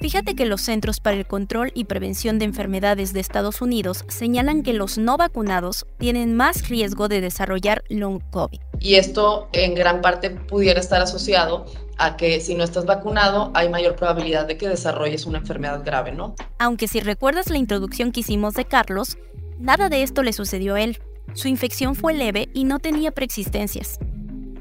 Fíjate 0.00 0.34
que 0.34 0.44
los 0.44 0.60
Centros 0.60 1.00
para 1.00 1.16
el 1.16 1.26
Control 1.26 1.72
y 1.74 1.84
Prevención 1.84 2.38
de 2.38 2.44
Enfermedades 2.44 3.12
de 3.12 3.20
Estados 3.20 3.62
Unidos 3.62 4.04
señalan 4.08 4.62
que 4.62 4.74
los 4.74 4.98
no 4.98 5.16
vacunados 5.16 5.86
tienen 5.98 6.36
más 6.36 6.68
riesgo 6.68 7.08
de 7.08 7.22
desarrollar 7.22 7.82
long 7.88 8.20
COVID. 8.30 8.60
Y 8.78 8.96
esto 8.96 9.48
en 9.52 9.74
gran 9.74 10.02
parte 10.02 10.30
pudiera 10.30 10.80
estar 10.80 11.00
asociado 11.00 11.64
a 11.96 12.16
que 12.18 12.40
si 12.40 12.54
no 12.54 12.62
estás 12.62 12.84
vacunado 12.84 13.50
hay 13.54 13.70
mayor 13.70 13.96
probabilidad 13.96 14.46
de 14.46 14.58
que 14.58 14.68
desarrolles 14.68 15.24
una 15.24 15.38
enfermedad 15.38 15.82
grave, 15.82 16.12
¿no? 16.12 16.34
Aunque 16.58 16.88
si 16.88 17.00
recuerdas 17.00 17.48
la 17.48 17.56
introducción 17.56 18.12
que 18.12 18.20
hicimos 18.20 18.52
de 18.52 18.66
Carlos, 18.66 19.16
nada 19.58 19.88
de 19.88 20.02
esto 20.02 20.22
le 20.22 20.34
sucedió 20.34 20.74
a 20.74 20.82
él. 20.82 21.00
Su 21.32 21.48
infección 21.48 21.94
fue 21.94 22.12
leve 22.12 22.50
y 22.52 22.64
no 22.64 22.80
tenía 22.80 23.12
preexistencias. 23.12 23.98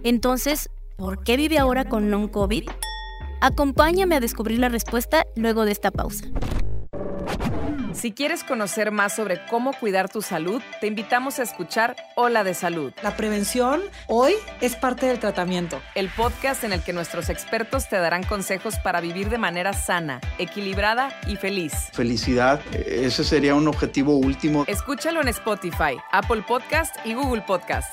Entonces, 0.03 0.69
¿por 0.95 1.23
qué 1.23 1.35
vive 1.35 1.57
ahora 1.57 1.85
con 1.85 2.09
long 2.09 2.29
COVID? 2.29 2.69
Acompáñame 3.41 4.15
a 4.15 4.19
descubrir 4.19 4.59
la 4.59 4.69
respuesta 4.69 5.25
luego 5.35 5.65
de 5.65 5.71
esta 5.71 5.91
pausa. 5.91 6.25
Si 7.95 8.11
quieres 8.11 8.43
conocer 8.43 8.91
más 8.91 9.15
sobre 9.15 9.39
cómo 9.49 9.71
cuidar 9.71 10.09
tu 10.09 10.21
salud, 10.21 10.61
te 10.81 10.87
invitamos 10.87 11.39
a 11.39 11.43
escuchar 11.43 11.95
Hola 12.17 12.43
de 12.43 12.53
Salud. 12.53 12.91
La 13.01 13.15
prevención 13.15 13.81
hoy 14.09 14.33
es 14.59 14.75
parte 14.75 15.05
del 15.05 15.19
tratamiento. 15.19 15.81
El 15.95 16.09
podcast 16.09 16.65
en 16.65 16.73
el 16.73 16.83
que 16.83 16.91
nuestros 16.91 17.29
expertos 17.29 17.87
te 17.87 17.95
darán 17.95 18.23
consejos 18.23 18.75
para 18.79 18.99
vivir 18.99 19.29
de 19.29 19.37
manera 19.37 19.71
sana, 19.71 20.19
equilibrada 20.39 21.17
y 21.25 21.37
feliz. 21.37 21.73
Felicidad, 21.93 22.59
ese 22.73 23.23
sería 23.23 23.55
un 23.55 23.67
objetivo 23.69 24.17
último. 24.17 24.65
Escúchalo 24.67 25.21
en 25.21 25.29
Spotify, 25.29 25.97
Apple 26.11 26.43
Podcast 26.45 26.93
y 27.05 27.13
Google 27.13 27.43
Podcast. 27.43 27.87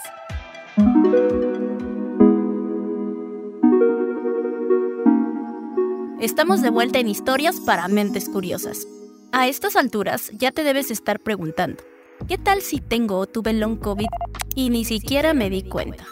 Estamos 6.23 6.63
de 6.63 6.71
vuelta 6.71 7.01
en 7.01 7.09
Historias 7.09 7.59
para 7.59 7.89
Mentes 7.89 8.29
Curiosas. 8.29 8.87
A 9.33 9.49
estas 9.49 9.75
alturas 9.75 10.31
ya 10.39 10.53
te 10.53 10.63
debes 10.63 10.93
estar 10.93 11.19
preguntando, 11.19 11.83
¿qué 12.29 12.39
tal 12.39 12.63
si 12.63 12.79
tengo 12.79 13.19
o 13.19 13.27
tuve 13.27 13.53
long 13.53 13.77
COVID 13.77 14.07
y 14.55 14.71
ni 14.71 14.85
siquiera 14.85 15.35
me 15.35 15.51
di 15.51 15.65
cuenta? 15.65 16.07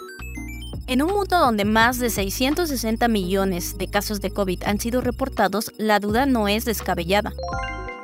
En 0.88 1.02
un 1.02 1.12
mundo 1.12 1.38
donde 1.38 1.64
más 1.64 2.00
de 2.00 2.10
660 2.10 3.06
millones 3.06 3.78
de 3.78 3.86
casos 3.86 4.20
de 4.20 4.32
COVID 4.32 4.64
han 4.64 4.80
sido 4.80 5.00
reportados, 5.00 5.70
la 5.78 6.00
duda 6.00 6.26
no 6.26 6.48
es 6.48 6.64
descabellada. 6.64 7.32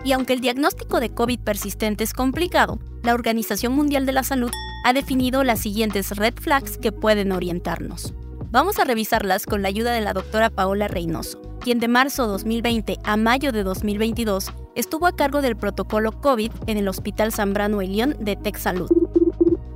Y 0.05 0.13
aunque 0.13 0.35
el 0.35 0.41
diagnóstico 0.41 1.01
de 1.01 1.13
COVID 1.13 1.41
persistente 1.41 2.05
es 2.05 2.15
complicado, 2.15 2.79
la 3.03 3.15
Organización 3.15 3.73
Mundial 3.75 4.07
de 4.07 4.13
la 4.13 4.23
Salud 4.23 4.53
ha 4.85 4.93
definido 4.93 5.43
las 5.43 5.59
siguientes 5.59 6.17
red 6.17 6.35
flags 6.35 6.79
que 6.79 6.93
pueden 6.93 7.33
orientarnos. 7.33 8.15
Vamos 8.53 8.79
a 8.79 8.85
revisarlas 8.85 9.45
con 9.45 9.63
la 9.63 9.69
ayuda 9.69 9.93
de 9.93 10.03
la 10.03 10.13
doctora 10.13 10.51
Paola 10.51 10.87
Reynoso, 10.87 11.43
quien 11.67 11.81
de 11.81 11.89
marzo 11.89 12.29
2020 12.29 13.01
a 13.03 13.17
mayo 13.17 13.51
de 13.51 13.65
2022 13.65 14.53
estuvo 14.77 15.09
a 15.09 15.17
cargo 15.17 15.43
del 15.43 15.57
protocolo 15.57 16.13
COVID 16.13 16.53
en 16.69 16.77
el 16.77 16.87
Hospital 16.87 17.33
Zambrano 17.33 17.81
Elión 17.81 18.15
de 18.21 18.37
TechSalud. 18.37 18.89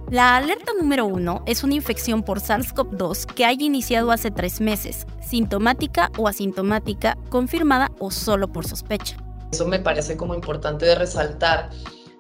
La 0.09 0.37
alerta 0.37 0.71
número 0.81 1.07
uno 1.07 1.43
es 1.47 1.65
una 1.65 1.75
infección 1.75 2.23
por 2.23 2.39
SARS-CoV-2 2.39 3.27
que 3.35 3.45
haya 3.45 3.65
iniciado 3.65 4.13
hace 4.13 4.31
tres 4.31 4.61
meses, 4.61 5.05
sintomática 5.21 6.13
o 6.17 6.29
asintomática, 6.29 7.19
confirmada 7.29 7.91
o 7.99 8.13
solo 8.13 8.47
por 8.47 8.69
sospecha. 8.69 9.17
Eso 9.51 9.67
me 9.67 9.81
parece 9.81 10.17
como 10.17 10.37
importante 10.37 10.87
de 10.87 10.95
resaltar 10.95 11.71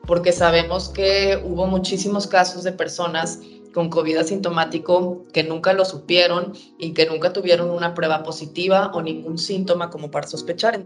porque 0.05 0.33
sabemos 0.33 0.89
que 0.89 1.41
hubo 1.45 1.69
muchísimos 1.69 2.27
casos 2.27 2.65
de 2.65 2.73
personas 2.73 3.39
con 3.73 3.91
COVID 3.91 4.17
asintomático 4.17 5.25
que 5.33 5.45
nunca 5.45 5.73
lo 5.73 5.85
supieron 5.85 6.53
y 6.79 6.93
que 6.93 7.07
nunca 7.07 7.33
tuvieron 7.33 7.71
una 7.71 7.95
prueba 7.95 8.23
positiva 8.23 8.91
o 8.95 9.03
ningún 9.03 9.39
síntoma 9.39 9.91
como 9.91 10.11
para 10.11 10.27
sospechar. 10.27 10.83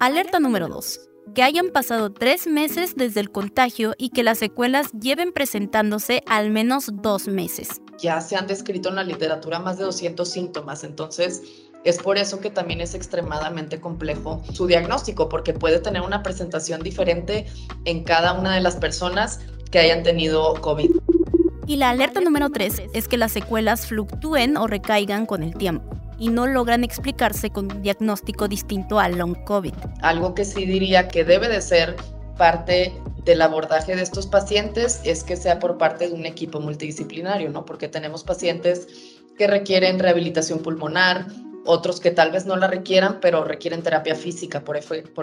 Alerta 0.00 0.40
número 0.40 0.68
2. 0.68 1.00
Que 1.34 1.42
hayan 1.42 1.70
pasado 1.70 2.12
tres 2.12 2.46
meses 2.46 2.94
desde 2.96 3.20
el 3.20 3.30
contagio 3.30 3.94
y 3.98 4.10
que 4.10 4.22
las 4.22 4.38
secuelas 4.38 4.92
lleven 4.92 5.32
presentándose 5.32 6.22
al 6.26 6.50
menos 6.50 6.90
dos 6.92 7.26
meses. 7.26 7.80
Ya 7.98 8.20
se 8.20 8.36
han 8.36 8.46
descrito 8.46 8.90
en 8.90 8.96
la 8.96 9.04
literatura 9.04 9.58
más 9.58 9.78
de 9.78 9.84
200 9.84 10.28
síntomas, 10.28 10.84
entonces 10.84 11.42
es 11.84 11.98
por 11.98 12.18
eso 12.18 12.40
que 12.40 12.50
también 12.50 12.80
es 12.80 12.94
extremadamente 12.94 13.80
complejo 13.80 14.42
su 14.52 14.66
diagnóstico, 14.66 15.28
porque 15.28 15.52
puede 15.52 15.78
tener 15.80 16.02
una 16.02 16.22
presentación 16.22 16.82
diferente 16.82 17.46
en 17.84 18.04
cada 18.04 18.32
una 18.32 18.54
de 18.54 18.60
las 18.60 18.76
personas 18.76 19.40
que 19.70 19.78
hayan 19.78 20.02
tenido 20.02 20.54
COVID. 20.60 21.03
Y 21.66 21.76
la 21.76 21.90
alerta 21.90 22.20
número 22.20 22.50
3 22.50 22.82
es 22.92 23.08
que 23.08 23.16
las 23.16 23.32
secuelas 23.32 23.86
fluctúen 23.86 24.56
o 24.56 24.66
recaigan 24.66 25.26
con 25.26 25.42
el 25.42 25.54
tiempo 25.54 25.96
y 26.18 26.28
no 26.28 26.46
logran 26.46 26.84
explicarse 26.84 27.50
con 27.50 27.72
un 27.72 27.82
diagnóstico 27.82 28.48
distinto 28.48 29.00
al 29.00 29.16
long 29.16 29.34
COVID. 29.44 29.72
Algo 30.02 30.34
que 30.34 30.44
sí 30.44 30.64
diría 30.66 31.08
que 31.08 31.24
debe 31.24 31.48
de 31.48 31.60
ser 31.60 31.96
parte 32.36 32.92
del 33.24 33.40
abordaje 33.42 33.96
de 33.96 34.02
estos 34.02 34.26
pacientes 34.26 35.00
es 35.04 35.24
que 35.24 35.36
sea 35.36 35.58
por 35.58 35.78
parte 35.78 36.08
de 36.08 36.14
un 36.14 36.26
equipo 36.26 36.60
multidisciplinario, 36.60 37.50
¿no? 37.50 37.64
Porque 37.64 37.88
tenemos 37.88 38.24
pacientes 38.24 38.86
que 39.38 39.46
requieren 39.46 39.98
rehabilitación 39.98 40.60
pulmonar, 40.60 41.26
otros 41.64 42.00
que 42.00 42.10
tal 42.10 42.30
vez 42.30 42.46
no 42.46 42.56
la 42.56 42.66
requieran, 42.66 43.18
pero 43.20 43.44
requieren 43.44 43.82
terapia 43.82 44.14
física, 44.14 44.62
por, 44.64 44.76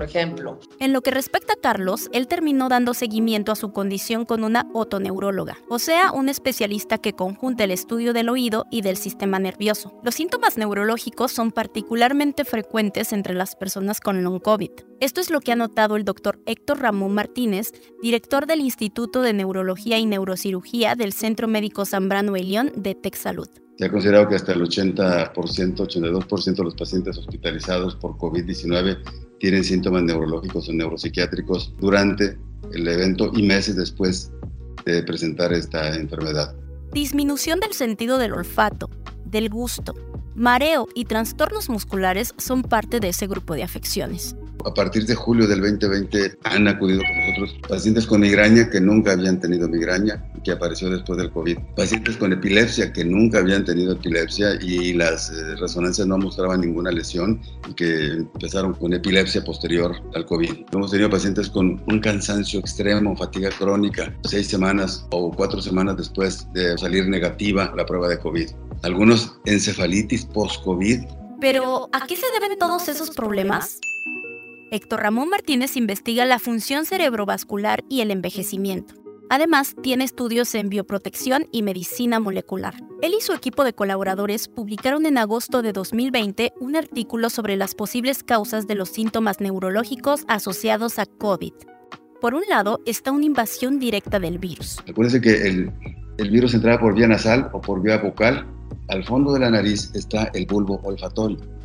ejemplo. 0.03 0.59
En 0.79 0.93
lo 0.93 1.01
que 1.01 1.11
respecta 1.11 1.53
a 1.53 1.61
Carlos, 1.61 2.09
él 2.13 2.27
terminó 2.27 2.69
dando 2.69 2.93
seguimiento 2.93 3.51
a 3.51 3.55
su 3.55 3.71
condición 3.71 4.25
con 4.25 4.43
una 4.43 4.67
otoneuróloga, 4.73 5.57
o 5.69 5.79
sea, 5.79 6.11
un 6.11 6.29
especialista 6.29 6.97
que 6.97 7.13
conjunta 7.13 7.63
el 7.63 7.71
estudio 7.71 8.13
del 8.13 8.29
oído 8.29 8.65
y 8.71 8.81
del 8.81 8.97
sistema 8.97 9.39
nervioso. 9.39 9.99
Los 10.03 10.15
síntomas 10.15 10.57
neurológicos 10.57 11.31
son 11.31 11.51
particularmente 11.51 12.45
frecuentes 12.45 13.13
entre 13.13 13.33
las 13.33 13.55
personas 13.55 13.99
con 13.99 14.23
long 14.23 14.39
COVID. 14.39 14.71
Esto 14.99 15.21
es 15.21 15.29
lo 15.29 15.39
que 15.39 15.51
ha 15.51 15.55
notado 15.55 15.95
el 15.95 16.05
doctor 16.05 16.39
Héctor 16.45 16.79
Ramón 16.79 17.13
Martínez, 17.13 17.71
director 18.01 18.45
del 18.45 18.61
Instituto 18.61 19.21
de 19.21 19.33
Neurología 19.33 19.97
y 19.97 20.05
Neurocirugía 20.05 20.95
del 20.95 21.13
Centro 21.13 21.47
Médico 21.47 21.85
Zambrano 21.85 22.35
Elión 22.35 22.71
de 22.75 22.95
Texalud. 22.95 23.49
Se 23.77 23.85
ha 23.85 23.89
considerado 23.89 24.27
que 24.27 24.35
hasta 24.35 24.53
el 24.53 24.61
80%, 24.61 25.33
82% 25.33 26.55
de 26.55 26.63
los 26.63 26.75
pacientes 26.75 27.17
hospitalizados 27.17 27.95
por 27.95 28.17
COVID-19 28.17 28.99
tienen 29.39 29.63
síntomas 29.63 30.03
neurológicos 30.03 30.69
o 30.69 30.73
neuropsiquiátricos 30.73 31.73
durante 31.79 32.37
el 32.73 32.87
evento 32.87 33.31
y 33.33 33.43
meses 33.43 33.75
después 33.75 34.31
de 34.85 35.03
presentar 35.03 35.51
esta 35.53 35.95
enfermedad. 35.95 36.55
Disminución 36.93 37.59
del 37.59 37.73
sentido 37.73 38.17
del 38.17 38.33
olfato, 38.33 38.89
del 39.25 39.49
gusto, 39.49 39.93
mareo 40.35 40.87
y 40.93 41.05
trastornos 41.05 41.69
musculares 41.69 42.33
son 42.37 42.63
parte 42.63 42.99
de 42.99 43.09
ese 43.09 43.27
grupo 43.27 43.55
de 43.55 43.63
afecciones. 43.63 44.35
A 44.65 44.73
partir 44.73 45.05
de 45.05 45.15
julio 45.15 45.47
del 45.47 45.61
2020 45.61 46.37
han 46.43 46.67
acudido 46.67 47.01
con 47.01 47.17
nosotros 47.17 47.59
pacientes 47.67 48.05
con 48.05 48.21
migraña 48.21 48.69
que 48.69 48.79
nunca 48.79 49.13
habían 49.13 49.39
tenido 49.39 49.67
migraña, 49.67 50.23
que 50.43 50.51
apareció 50.51 50.89
después 50.89 51.17
del 51.17 51.31
COVID. 51.31 51.57
Pacientes 51.75 52.17
con 52.17 52.33
epilepsia 52.33 52.93
que 52.93 53.03
nunca 53.03 53.39
habían 53.39 53.65
tenido 53.65 53.93
epilepsia 53.93 54.55
y 54.61 54.93
las 54.93 55.29
eh, 55.31 55.55
resonancias 55.55 56.07
no 56.07 56.17
mostraban 56.17 56.61
ninguna 56.61 56.91
lesión 56.91 57.41
y 57.69 57.73
que 57.73 58.07
empezaron 58.07 58.73
con 58.73 58.93
epilepsia 58.93 59.43
posterior 59.43 59.95
al 60.13 60.25
COVID. 60.25 60.65
Hemos 60.73 60.91
tenido 60.91 61.09
pacientes 61.09 61.49
con 61.49 61.81
un 61.87 61.99
cansancio 61.99 62.59
extremo, 62.59 63.15
fatiga 63.15 63.49
crónica, 63.57 64.13
seis 64.23 64.47
semanas 64.47 65.05
o 65.11 65.31
cuatro 65.31 65.61
semanas 65.61 65.97
después 65.97 66.47
de 66.53 66.77
salir 66.77 67.07
negativa 67.07 67.73
la 67.75 67.85
prueba 67.85 68.07
de 68.07 68.19
COVID. 68.19 68.49
Algunos 68.83 69.33
encefalitis 69.45 70.25
post-COVID. 70.25 71.01
Pero, 71.39 71.89
¿a 71.91 72.05
qué 72.05 72.15
se 72.15 72.25
deben 72.39 72.57
todos 72.57 72.87
esos 72.87 73.09
problemas? 73.11 73.79
Héctor 74.73 75.01
Ramón 75.01 75.27
Martínez 75.27 75.75
investiga 75.75 76.23
la 76.23 76.39
función 76.39 76.85
cerebrovascular 76.85 77.83
y 77.89 77.99
el 77.99 78.09
envejecimiento. 78.09 78.93
Además, 79.29 79.75
tiene 79.83 80.05
estudios 80.05 80.55
en 80.55 80.69
bioprotección 80.69 81.45
y 81.51 81.61
medicina 81.61 82.21
molecular. 82.21 82.75
Él 83.01 83.13
y 83.17 83.21
su 83.21 83.33
equipo 83.33 83.65
de 83.65 83.73
colaboradores 83.73 84.47
publicaron 84.47 85.05
en 85.05 85.17
agosto 85.17 85.61
de 85.61 85.73
2020 85.73 86.53
un 86.61 86.77
artículo 86.77 87.29
sobre 87.29 87.57
las 87.57 87.75
posibles 87.75 88.23
causas 88.23 88.65
de 88.65 88.75
los 88.75 88.87
síntomas 88.87 89.41
neurológicos 89.41 90.23
asociados 90.29 90.99
a 90.99 91.05
COVID. 91.05 91.53
Por 92.21 92.33
un 92.33 92.43
lado, 92.47 92.79
está 92.85 93.11
una 93.11 93.25
invasión 93.25 93.77
directa 93.77 94.21
del 94.21 94.39
virus. 94.39 94.79
Acuérdense 94.89 95.19
que 95.19 95.49
el, 95.49 96.29
virus 96.29 96.53
entraba 96.53 96.79
por 96.79 96.95
vía 96.95 97.09
nasal 97.09 97.49
o 97.51 97.59
por 97.59 97.81
vía 97.81 97.97
bucal. 97.97 98.47
Al 98.87 99.03
fondo 99.03 99.33
de 99.33 99.41
la 99.41 99.49
nariz 99.49 99.91
está 99.93 100.31
el 100.33 100.45
bulbo 100.45 100.79
olfatorio 100.85 101.60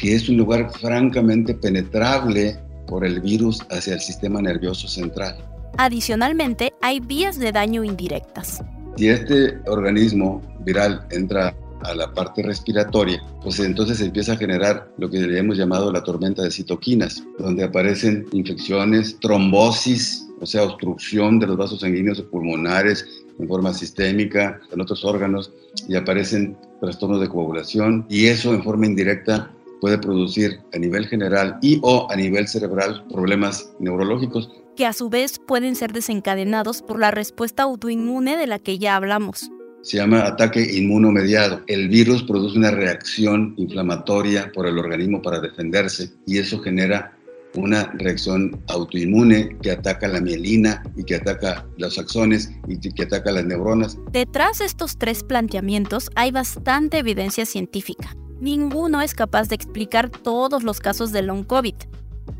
que 0.00 0.14
es 0.14 0.28
un 0.28 0.38
lugar 0.38 0.70
francamente 0.80 1.54
penetrable 1.54 2.56
por 2.86 3.04
el 3.04 3.20
virus 3.20 3.60
hacia 3.70 3.94
el 3.94 4.00
sistema 4.00 4.40
nervioso 4.40 4.88
central. 4.88 5.36
Adicionalmente, 5.76 6.72
hay 6.80 7.00
vías 7.00 7.38
de 7.38 7.52
daño 7.52 7.84
indirectas. 7.84 8.64
Si 8.96 9.08
este 9.08 9.58
organismo 9.66 10.42
viral 10.64 11.06
entra 11.10 11.54
a 11.82 11.94
la 11.94 12.12
parte 12.12 12.42
respiratoria, 12.42 13.22
pues 13.42 13.60
entonces 13.60 13.98
se 13.98 14.06
empieza 14.06 14.32
a 14.32 14.36
generar 14.36 14.90
lo 14.98 15.08
que 15.08 15.18
le 15.18 15.38
hemos 15.38 15.56
llamado 15.56 15.92
la 15.92 16.02
tormenta 16.02 16.42
de 16.42 16.50
citoquinas, 16.50 17.22
donde 17.38 17.64
aparecen 17.64 18.26
infecciones, 18.32 19.18
trombosis, 19.20 20.26
o 20.40 20.46
sea, 20.46 20.64
obstrucción 20.64 21.38
de 21.38 21.46
los 21.46 21.56
vasos 21.56 21.80
sanguíneos 21.80 22.20
pulmonares 22.22 23.06
en 23.38 23.48
forma 23.48 23.72
sistémica, 23.72 24.60
en 24.72 24.80
otros 24.80 25.04
órganos, 25.04 25.52
y 25.88 25.94
aparecen 25.94 26.56
trastornos 26.80 27.20
de 27.20 27.28
coagulación, 27.28 28.06
y 28.08 28.26
eso 28.26 28.52
en 28.52 28.62
forma 28.62 28.86
indirecta 28.86 29.50
puede 29.80 29.98
producir 29.98 30.60
a 30.72 30.78
nivel 30.78 31.06
general 31.06 31.58
y 31.62 31.78
o 31.82 32.06
a 32.10 32.16
nivel 32.16 32.46
cerebral 32.48 33.04
problemas 33.10 33.72
neurológicos. 33.78 34.50
Que 34.76 34.86
a 34.86 34.92
su 34.92 35.08
vez 35.10 35.38
pueden 35.38 35.74
ser 35.74 35.92
desencadenados 35.92 36.82
por 36.82 36.98
la 36.98 37.10
respuesta 37.10 37.64
autoinmune 37.64 38.36
de 38.36 38.46
la 38.46 38.58
que 38.58 38.78
ya 38.78 38.96
hablamos. 38.96 39.50
Se 39.82 39.96
llama 39.96 40.26
ataque 40.26 40.60
inmunomediado. 40.60 41.62
El 41.66 41.88
virus 41.88 42.22
produce 42.22 42.58
una 42.58 42.70
reacción 42.70 43.54
inflamatoria 43.56 44.52
por 44.52 44.66
el 44.66 44.78
organismo 44.78 45.22
para 45.22 45.40
defenderse 45.40 46.12
y 46.26 46.38
eso 46.38 46.60
genera 46.60 47.16
una 47.54 47.90
reacción 47.94 48.62
autoinmune 48.68 49.56
que 49.60 49.72
ataca 49.72 50.06
la 50.06 50.20
mielina 50.20 50.82
y 50.96 51.04
que 51.04 51.16
ataca 51.16 51.66
los 51.78 51.98
axones 51.98 52.50
y 52.68 52.78
que 52.78 53.02
ataca 53.02 53.32
las 53.32 53.44
neuronas. 53.44 53.98
Detrás 54.12 54.58
de 54.58 54.66
estos 54.66 54.98
tres 54.98 55.24
planteamientos 55.24 56.10
hay 56.14 56.30
bastante 56.30 56.98
evidencia 56.98 57.46
científica 57.46 58.14
ninguno 58.40 59.02
es 59.02 59.14
capaz 59.14 59.48
de 59.48 59.54
explicar 59.54 60.10
todos 60.10 60.62
los 60.62 60.80
casos 60.80 61.12
de 61.12 61.22
long 61.22 61.44
COVID. 61.44 61.74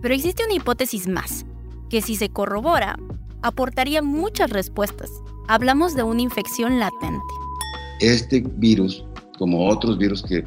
Pero 0.02 0.14
existe 0.14 0.44
una 0.44 0.54
hipótesis 0.54 1.06
más, 1.06 1.44
que 1.88 2.00
si 2.02 2.16
se 2.16 2.30
corrobora, 2.30 2.98
aportaría 3.42 4.02
muchas 4.02 4.50
respuestas. 4.50 5.10
Hablamos 5.48 5.94
de 5.94 6.02
una 6.02 6.22
infección 6.22 6.78
latente. 6.78 7.20
Este 8.00 8.42
virus, 8.56 9.04
como 9.38 9.68
otros 9.68 9.98
virus 9.98 10.22
que 10.22 10.44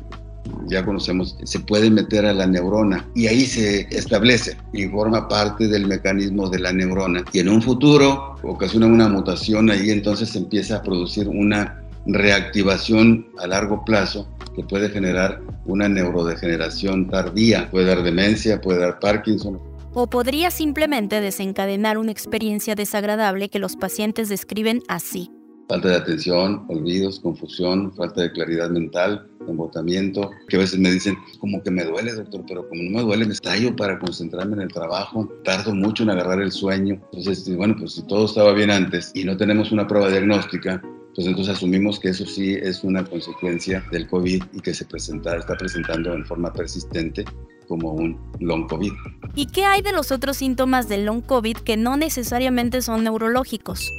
ya 0.68 0.84
conocemos, 0.84 1.38
se 1.44 1.60
puede 1.60 1.90
meter 1.90 2.26
a 2.26 2.34
la 2.34 2.48
neurona 2.48 3.08
y 3.16 3.28
ahí 3.28 3.46
se 3.46 3.82
establece 3.96 4.58
y 4.74 4.88
forma 4.88 5.28
parte 5.28 5.68
del 5.68 5.88
mecanismo 5.88 6.50
de 6.50 6.60
la 6.60 6.74
neurona. 6.74 7.24
Y 7.32 7.40
en 7.40 7.50
un 7.50 7.62
futuro 7.62 8.36
ocasiona 8.44 8.88
una 8.88 9.08
mutación, 9.08 9.70
ahí 9.70 9.92
entonces 9.92 10.30
se 10.30 10.40
empieza 10.40 10.78
a 10.78 10.84
producir 10.84 11.28
una 11.28 11.83
reactivación 12.06 13.28
a 13.40 13.48
largo 13.48 13.84
plazo 13.86 14.28
que 14.56 14.64
puede 14.64 14.90
generar 14.90 15.42
una 15.66 15.90
neurodegeneración 15.90 17.10
tardía. 17.10 17.70
Puede 17.72 17.88
dar 17.88 18.04
demencia, 18.04 18.62
puede 18.62 18.80
dar 18.80 19.00
Parkinson. 19.00 19.60
O 19.94 20.08
podría 20.08 20.52
simplemente 20.52 21.22
desencadenar 21.22 21.98
una 21.98 22.12
experiencia 22.12 22.76
desagradable 22.76 23.50
que 23.50 23.60
los 23.60 23.76
pacientes 23.76 24.30
describen 24.30 24.82
así. 24.88 25.30
Falta 25.70 25.90
de 25.90 25.96
atención, 25.96 26.66
olvidos, 26.68 27.20
confusión, 27.20 27.94
falta 27.96 28.22
de 28.22 28.32
claridad 28.32 28.70
mental, 28.70 29.28
embotamiento, 29.48 30.30
que 30.50 30.58
a 30.58 30.60
veces 30.60 30.78
me 30.78 30.92
dicen, 30.92 31.16
como 31.40 31.64
que 31.64 31.72
me 31.72 31.86
duele, 31.86 32.12
doctor, 32.14 32.44
pero 32.48 32.68
como 32.68 32.84
no 32.84 32.98
me 32.98 33.02
duele, 33.02 33.26
me 33.26 33.34
estallo 33.34 33.74
para 33.76 33.98
concentrarme 33.98 34.56
en 34.56 34.62
el 34.64 34.68
trabajo, 34.68 35.32
tardo 35.44 35.74
mucho 35.74 36.04
en 36.04 36.10
agarrar 36.10 36.42
el 36.42 36.52
sueño. 36.52 37.02
Entonces, 37.14 37.56
bueno, 37.56 37.76
pues 37.80 37.94
si 37.94 38.06
todo 38.08 38.26
estaba 38.26 38.54
bien 38.54 38.72
antes 38.72 39.12
y 39.14 39.24
no 39.24 39.38
tenemos 39.38 39.72
una 39.72 39.88
prueba 39.88 40.10
diagnóstica, 40.10 40.82
entonces 41.18 41.56
asumimos 41.56 42.00
que 42.00 42.10
eso 42.10 42.26
sí 42.26 42.54
es 42.54 42.84
una 42.84 43.04
consecuencia 43.04 43.84
del 43.92 44.08
COVID 44.08 44.44
y 44.54 44.60
que 44.60 44.74
se 44.74 44.86
presenta, 44.86 45.36
está 45.38 45.56
presentando 45.56 46.14
en 46.14 46.26
forma 46.26 46.52
persistente 46.52 47.24
como 47.68 47.92
un 47.92 48.20
long 48.40 48.68
COVID. 48.68 48.92
¿Y 49.36 49.48
qué 49.48 49.66
hay 49.66 49.82
de 49.82 49.92
los 49.92 50.12
otros 50.12 50.38
síntomas 50.38 50.90
del 50.90 51.06
long 51.06 51.22
COVID 51.22 51.58
que 51.58 51.78
no 51.78 51.98
necesariamente 51.98 52.82
son 52.82 53.04
neurológicos? 53.04 53.92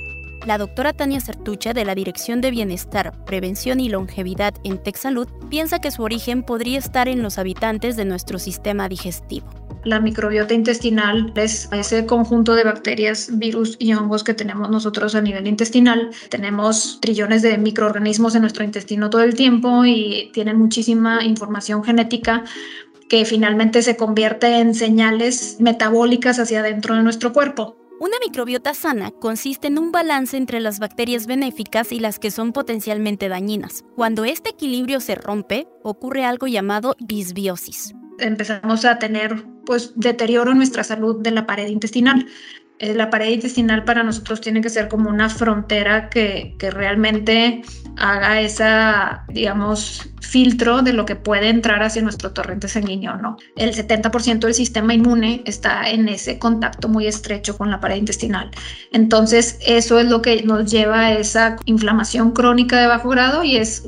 La 0.47 0.59
doctora 0.59 0.93
Tania 0.93 1.21
Certucha 1.21 1.73
de 1.73 1.87
la 1.87 1.95
Dirección 1.95 2.43
de 2.43 2.51
Bienestar, 2.51 3.25
Prevención 3.25 3.81
y 3.81 3.89
Longevidad 3.89 4.55
en 4.63 4.83
TechSalud 4.83 5.29
piensa 5.49 5.81
que 5.81 5.91
su 5.91 6.03
origen 6.03 6.43
podría 6.43 6.79
estar 6.79 7.09
en 7.09 7.23
los 7.23 7.39
habitantes 7.39 7.97
de 7.97 8.05
nuestro 8.05 8.39
sistema 8.39 8.89
digestivo. 8.89 9.64
La 9.85 10.01
microbiota 10.01 10.55
intestinal 10.55 11.33
es 11.37 11.69
ese 11.71 12.07
conjunto 12.07 12.55
de 12.55 12.65
bacterias, 12.65 13.29
virus 13.33 13.77
y 13.79 13.93
hongos 13.93 14.25
que 14.25 14.33
tenemos 14.33 14.71
nosotros 14.71 15.15
a 15.15 15.21
nivel 15.21 15.47
intestinal. 15.47 16.11
Tenemos 16.31 16.99
trillones 17.03 17.43
de 17.43 17.59
microorganismos 17.59 18.35
en 18.35 18.41
nuestro 18.41 18.65
intestino 18.65 19.11
todo 19.11 19.23
el 19.23 19.35
tiempo 19.35 19.85
y 19.85 20.31
tienen 20.33 20.59
muchísima 20.59 21.23
información 21.23 21.85
genética 21.85 22.45
que 23.11 23.27
finalmente 23.27 23.83
se 23.83 23.97
convierte 23.97 24.59
en 24.59 24.75
señales 24.75 25.59
metabólicas 25.61 26.39
hacia 26.39 26.61
adentro 26.61 26.97
de 26.97 27.03
nuestro 27.03 27.35
cuerpo. 27.35 27.77
Una 28.01 28.17
microbiota 28.25 28.75
sana 28.75 29.11
consiste 29.11 29.69
en 29.69 29.79
un 29.79 29.93
balance 29.93 30.37
entre 30.37 30.61
las 30.61 30.79
bacterias 30.79 31.27
benéficas 31.27 31.93
y 31.93 32.01
las 32.01 32.19
que 32.19 32.31
son 32.31 32.53
potencialmente 32.53 33.29
dañinas. 33.29 33.85
Cuando 33.95 34.25
este 34.25 34.51
equilibrio 34.51 35.01
se 35.01 35.15
rompe, 35.15 35.69
ocurre 35.83 36.25
algo 36.25 36.47
llamado 36.47 36.97
disbiosis. 36.99 37.95
Empezamos 38.19 38.85
a 38.85 38.99
tener 38.99 39.45
pues 39.67 39.93
deterioro 39.97 40.53
en 40.53 40.59
nuestra 40.59 40.85
salud 40.85 41.21
de 41.23 41.31
la 41.31 41.47
pared 41.47 41.69
intestinal. 41.69 42.27
Eh, 42.81 42.93
la 42.93 43.09
pared 43.09 43.31
intestinal 43.31 43.85
para 43.85 44.03
nosotros 44.03 44.41
tiene 44.41 44.61
que 44.61 44.69
ser 44.69 44.89
como 44.89 45.09
una 45.09 45.29
frontera 45.29 46.09
que, 46.09 46.57
que 46.59 46.71
realmente 46.73 47.63
haga 47.97 48.41
esa, 48.41 49.25
digamos, 49.29 50.11
filtro 50.21 50.83
de 50.83 50.93
lo 50.93 51.05
que 51.05 51.15
puede 51.15 51.49
entrar 51.49 51.85
hacia 51.85 52.03
nuestro 52.03 52.33
torrente 52.33 52.67
sanguíneo, 52.67 53.17
¿no? 53.17 53.37
El 53.57 53.73
70% 53.73 54.41
del 54.41 54.55
sistema 54.55 54.93
inmune 54.93 55.43
está 55.47 55.89
en 55.89 56.09
ese 56.09 56.41
contacto 56.41 56.89
muy 56.89 57.07
estrecho 57.07 57.57
con 57.57 57.71
la 57.71 57.79
pared 57.79 57.97
intestinal. 57.97 58.51
Entonces, 58.93 59.59
eso 59.65 60.01
es 60.01 60.09
lo 60.09 60.21
que 60.23 60.43
nos 60.43 60.71
lleva 60.71 61.01
a 61.03 61.13
esa 61.13 61.57
inflamación 61.67 62.33
crónica 62.33 62.81
de 62.81 62.89
bajo 62.89 63.09
grado 63.11 63.45
y 63.45 63.57
es 63.57 63.85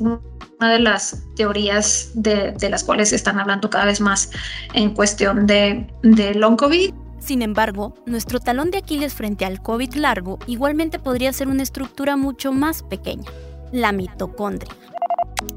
una 0.59 0.73
de 0.73 0.79
las 0.79 1.23
teorías 1.35 2.11
de, 2.13 2.51
de 2.51 2.69
las 2.69 2.83
cuales 2.83 3.09
se 3.09 3.15
están 3.15 3.39
hablando 3.39 3.69
cada 3.69 3.85
vez 3.85 4.01
más 4.01 4.31
en 4.73 4.93
cuestión 4.93 5.45
de, 5.45 5.87
de 6.03 6.33
long 6.33 6.57
COVID. 6.57 6.93
Sin 7.19 7.41
embargo, 7.41 7.93
nuestro 8.05 8.39
talón 8.39 8.71
de 8.71 8.79
Aquiles 8.79 9.13
frente 9.13 9.45
al 9.45 9.61
COVID 9.61 9.95
largo 9.95 10.39
igualmente 10.47 10.99
podría 10.99 11.33
ser 11.33 11.47
una 11.47 11.63
estructura 11.63 12.15
mucho 12.15 12.51
más 12.51 12.83
pequeña, 12.83 13.29
la 13.71 13.91
mitocondria. 13.91 14.73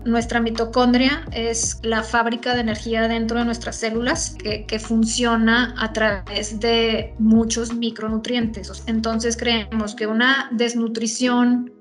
Nuestra 0.04 0.40
mitocondria 0.40 1.25
es 1.33 1.78
la 1.83 2.02
fábrica 2.02 2.54
de 2.54 2.61
energía 2.61 3.09
dentro 3.09 3.38
de 3.38 3.47
nuestras 3.47 3.76
células 3.76 4.37
que, 4.38 4.66
que, 4.66 4.78
funciona 4.78 5.75
a 5.78 5.92
través 5.92 6.61
de 6.61 7.14
muchos 7.19 7.75
micronutrientes. 7.75 8.83
Entonces 8.87 9.38
creemos 9.38 9.95
que 9.95 10.07
una 10.07 10.49
desnutrición 10.52 11.73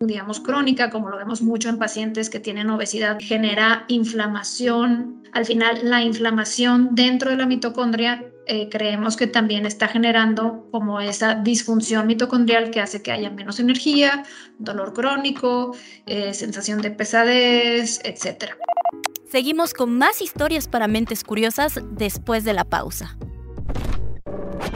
digamos, 0.00 0.40
crónica, 0.40 0.90
como 0.90 1.08
lo 1.08 1.16
vemos 1.16 1.42
mucho 1.42 1.68
en 1.68 1.78
pacientes 1.78 2.30
que 2.30 2.40
tienen 2.40 2.70
obesidad, 2.70 3.18
genera 3.20 3.84
inflamación. 3.88 5.22
Al 5.32 5.44
final, 5.44 5.80
la 5.82 6.02
inflamación 6.02 6.94
dentro 6.94 7.30
de 7.30 7.36
la 7.36 7.46
mitocondria 7.46 8.24
eh, 8.48 8.68
creemos 8.68 9.16
que 9.16 9.26
también 9.26 9.66
está 9.66 9.88
generando 9.88 10.68
como 10.70 11.00
esa 11.00 11.34
disfunción 11.34 12.06
mitocondrial 12.06 12.70
que 12.70 12.80
hace 12.80 13.02
que 13.02 13.10
haya 13.10 13.28
menos 13.28 13.58
energía, 13.58 14.24
dolor 14.58 14.92
crónico, 14.92 15.74
eh, 16.06 16.32
sensación 16.32 16.80
de 16.80 16.92
pesadez, 16.92 18.00
etc. 18.04 18.54
Seguimos 19.28 19.74
con 19.74 19.98
más 19.98 20.22
historias 20.22 20.68
para 20.68 20.86
mentes 20.86 21.24
curiosas 21.24 21.80
después 21.90 22.44
de 22.44 22.52
la 22.52 22.64
pausa. 22.64 23.16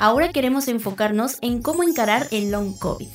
Ahora 0.00 0.28
queremos 0.28 0.68
enfocarnos 0.68 1.38
en 1.40 1.60
cómo 1.60 1.82
encarar 1.82 2.28
el 2.30 2.52
long 2.52 2.78
COVID. 2.78 3.08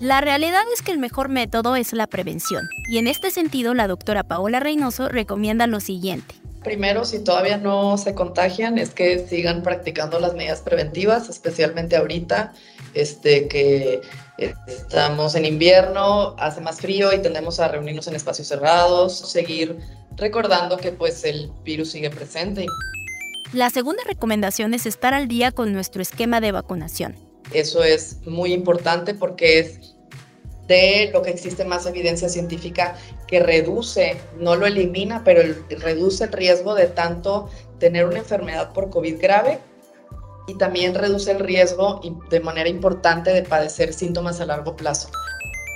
La 0.00 0.20
realidad 0.20 0.62
es 0.74 0.82
que 0.82 0.90
el 0.90 0.98
mejor 0.98 1.28
método 1.28 1.76
es 1.76 1.92
la 1.92 2.08
prevención, 2.08 2.68
y 2.88 2.98
en 2.98 3.06
este 3.06 3.30
sentido 3.30 3.74
la 3.74 3.86
doctora 3.86 4.24
Paola 4.24 4.58
Reynoso 4.58 5.08
recomienda 5.08 5.68
lo 5.68 5.78
siguiente. 5.78 6.34
Primero, 6.64 7.04
si 7.04 7.22
todavía 7.22 7.58
no 7.58 7.96
se 7.96 8.12
contagian, 8.12 8.76
es 8.76 8.90
que 8.90 9.24
sigan 9.28 9.62
practicando 9.62 10.18
las 10.18 10.34
medidas 10.34 10.62
preventivas, 10.62 11.28
especialmente 11.28 11.94
ahorita, 11.94 12.54
este, 12.94 13.46
que 13.46 14.00
estamos 14.66 15.36
en 15.36 15.44
invierno, 15.44 16.34
hace 16.38 16.60
más 16.60 16.80
frío 16.80 17.12
y 17.12 17.22
tendemos 17.22 17.60
a 17.60 17.68
reunirnos 17.68 18.08
en 18.08 18.16
espacios 18.16 18.48
cerrados, 18.48 19.16
seguir 19.16 19.78
recordando 20.16 20.76
que 20.76 20.90
pues 20.90 21.22
el 21.24 21.52
virus 21.64 21.92
sigue 21.92 22.10
presente. 22.10 22.66
La 23.52 23.70
segunda 23.70 24.02
recomendación 24.06 24.74
es 24.74 24.86
estar 24.86 25.14
al 25.14 25.28
día 25.28 25.52
con 25.52 25.72
nuestro 25.72 26.02
esquema 26.02 26.40
de 26.40 26.52
vacunación. 26.52 27.16
Eso 27.52 27.84
es 27.84 28.18
muy 28.26 28.52
importante 28.52 29.14
porque 29.14 29.58
es 29.58 29.94
de 30.66 31.10
lo 31.12 31.22
que 31.22 31.30
existe 31.30 31.64
más 31.64 31.86
evidencia 31.86 32.28
científica 32.28 32.96
que 33.26 33.40
reduce, 33.40 34.16
no 34.38 34.56
lo 34.56 34.66
elimina, 34.66 35.22
pero 35.24 35.42
reduce 35.68 36.24
el 36.24 36.32
riesgo 36.32 36.74
de 36.74 36.86
tanto 36.86 37.50
tener 37.78 38.06
una 38.06 38.18
enfermedad 38.18 38.72
por 38.72 38.90
COVID 38.90 39.20
grave 39.20 39.58
y 40.46 40.56
también 40.56 40.94
reduce 40.94 41.30
el 41.30 41.40
riesgo 41.40 42.00
de 42.30 42.40
manera 42.40 42.68
importante 42.68 43.30
de 43.30 43.42
padecer 43.42 43.92
síntomas 43.92 44.40
a 44.40 44.46
largo 44.46 44.74
plazo. 44.76 45.10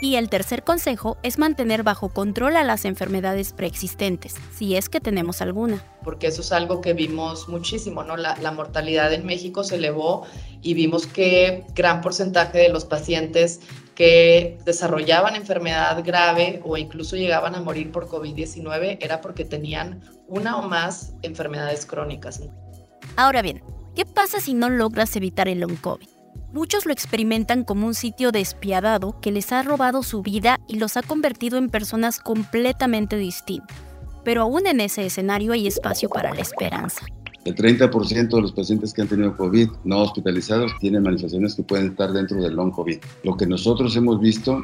Y 0.00 0.14
el 0.14 0.28
tercer 0.28 0.62
consejo 0.62 1.16
es 1.24 1.38
mantener 1.38 1.82
bajo 1.82 2.08
control 2.10 2.56
a 2.56 2.62
las 2.62 2.84
enfermedades 2.84 3.52
preexistentes, 3.52 4.36
si 4.54 4.76
es 4.76 4.88
que 4.88 5.00
tenemos 5.00 5.42
alguna. 5.42 5.82
Porque 6.04 6.28
eso 6.28 6.40
es 6.40 6.52
algo 6.52 6.80
que 6.80 6.92
vimos 6.92 7.48
muchísimo, 7.48 8.04
¿no? 8.04 8.16
La, 8.16 8.36
la, 8.36 8.52
mortalidad 8.52 9.12
en 9.12 9.26
México 9.26 9.64
se 9.64 9.74
elevó 9.74 10.24
y 10.62 10.74
vimos 10.74 11.08
que 11.08 11.64
gran 11.74 12.00
porcentaje 12.00 12.58
de 12.58 12.68
los 12.68 12.84
pacientes 12.84 13.60
que 13.96 14.56
desarrollaban 14.64 15.34
enfermedad 15.34 16.04
grave 16.04 16.60
o 16.64 16.76
incluso 16.76 17.16
llegaban 17.16 17.56
a 17.56 17.60
morir 17.60 17.90
por 17.90 18.06
COVID-19 18.06 18.98
era 19.00 19.20
porque 19.20 19.44
tenían 19.44 20.00
una 20.28 20.58
o 20.58 20.68
más 20.68 21.14
enfermedades 21.22 21.84
crónicas. 21.84 22.40
Ahora 23.16 23.42
bien, 23.42 23.64
¿qué 23.96 24.06
pasa 24.06 24.38
si 24.38 24.54
no 24.54 24.70
logras 24.70 25.16
evitar 25.16 25.48
el 25.48 25.58
long 25.58 25.74
COVID? 25.74 26.17
Muchos 26.52 26.86
lo 26.86 26.92
experimentan 26.92 27.64
como 27.64 27.86
un 27.86 27.94
sitio 27.94 28.32
despiadado 28.32 29.20
que 29.20 29.32
les 29.32 29.52
ha 29.52 29.62
robado 29.62 30.02
su 30.02 30.22
vida 30.22 30.60
y 30.66 30.78
los 30.78 30.96
ha 30.96 31.02
convertido 31.02 31.58
en 31.58 31.68
personas 31.68 32.20
completamente 32.20 33.16
distintas. 33.16 33.76
Pero 34.24 34.42
aún 34.42 34.66
en 34.66 34.80
ese 34.80 35.06
escenario 35.06 35.52
hay 35.52 35.66
espacio 35.66 36.08
para 36.08 36.34
la 36.34 36.40
esperanza. 36.40 37.04
El 37.44 37.54
30% 37.54 38.28
de 38.28 38.42
los 38.42 38.52
pacientes 38.52 38.92
que 38.92 39.02
han 39.02 39.08
tenido 39.08 39.36
COVID 39.36 39.68
no 39.84 40.02
hospitalizados 40.02 40.72
tienen 40.80 41.02
manifestaciones 41.02 41.54
que 41.54 41.62
pueden 41.62 41.86
estar 41.86 42.12
dentro 42.12 42.40
del 42.42 42.54
long 42.54 42.72
COVID. 42.72 42.98
Lo 43.24 43.36
que 43.36 43.46
nosotros 43.46 43.96
hemos 43.96 44.20
visto 44.20 44.62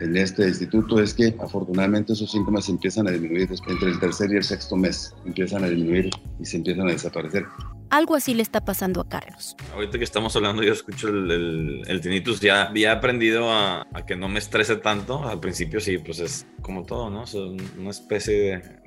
en 0.00 0.16
este 0.16 0.48
instituto 0.48 1.00
es 1.00 1.14
que 1.14 1.34
afortunadamente 1.40 2.14
esos 2.14 2.30
síntomas 2.30 2.68
empiezan 2.68 3.06
a 3.06 3.10
disminuir 3.10 3.48
entre 3.68 3.90
el 3.90 4.00
tercer 4.00 4.32
y 4.32 4.36
el 4.36 4.44
sexto 4.44 4.76
mes, 4.76 5.14
empiezan 5.24 5.64
a 5.64 5.68
disminuir 5.68 6.10
y 6.38 6.44
se 6.44 6.56
empiezan 6.56 6.88
a 6.88 6.92
desaparecer. 6.92 7.44
Algo 7.90 8.14
así 8.14 8.34
le 8.34 8.42
está 8.42 8.64
pasando 8.64 9.00
a 9.00 9.08
Carlos. 9.08 9.56
Ahorita 9.74 9.98
que 9.98 10.04
estamos 10.04 10.34
hablando, 10.36 10.62
yo 10.62 10.72
escucho 10.72 11.08
el, 11.08 11.30
el, 11.30 11.82
el 11.88 12.00
tinnitus. 12.00 12.40
Ya 12.40 12.68
había 12.68 12.92
aprendido 12.92 13.50
a, 13.50 13.86
a, 13.92 14.06
que 14.06 14.14
no 14.14 14.28
me 14.28 14.38
estrese 14.38 14.76
tanto. 14.76 15.28
Al 15.28 15.40
principio 15.40 15.80
sí, 15.80 15.98
pues 15.98 16.20
es 16.20 16.46
como 16.62 16.84
todo, 16.84 17.10
¿no? 17.10 17.24
Es 17.24 17.34
una 17.34 17.90
especie 17.90 18.34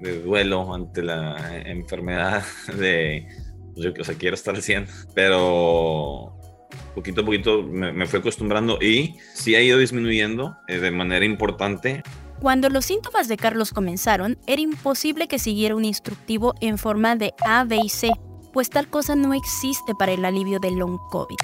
de, 0.02 0.12
de 0.12 0.22
duelo 0.22 0.74
ante 0.74 1.04
la 1.04 1.62
enfermedad 1.66 2.44
de... 2.78 3.28
Pues 3.74 3.86
yo, 3.86 4.02
o 4.02 4.04
sea, 4.04 4.16
quiero 4.16 4.36
estar 4.36 4.56
al 4.56 4.62
100, 4.62 4.88
pero 5.16 6.40
poquito 6.94 7.22
a 7.22 7.26
poquito 7.26 7.64
me, 7.64 7.92
me 7.92 8.06
fui 8.06 8.20
acostumbrando 8.20 8.78
y 8.82 9.16
sí 9.34 9.56
ha 9.56 9.62
ido 9.62 9.80
disminuyendo 9.80 10.56
eh, 10.68 10.80
de 10.80 10.92
manera 10.92 11.26
importante 11.26 12.04
Cuando 12.40 12.70
los 12.70 12.86
síntomas 12.86 13.28
de 13.28 13.38
Carlos 13.38 13.72
comenzaron, 13.72 14.38
era 14.46 14.62
imposible 14.62 15.28
que 15.28 15.40
siguiera 15.40 15.76
un 15.76 15.86
instructivo 15.86 16.54
en 16.62 16.78
forma 16.78 17.16
de 17.16 17.34
A, 17.46 17.64
B 17.64 17.80
y 17.84 17.90
C, 17.90 18.12
pues 18.54 18.70
tal 18.70 18.88
cosa 18.88 19.16
no 19.16 19.34
existe 19.34 19.94
para 19.96 20.14
el 20.14 20.24
alivio 20.24 20.60
del 20.60 20.76
long 20.76 21.00
COVID. 21.10 21.36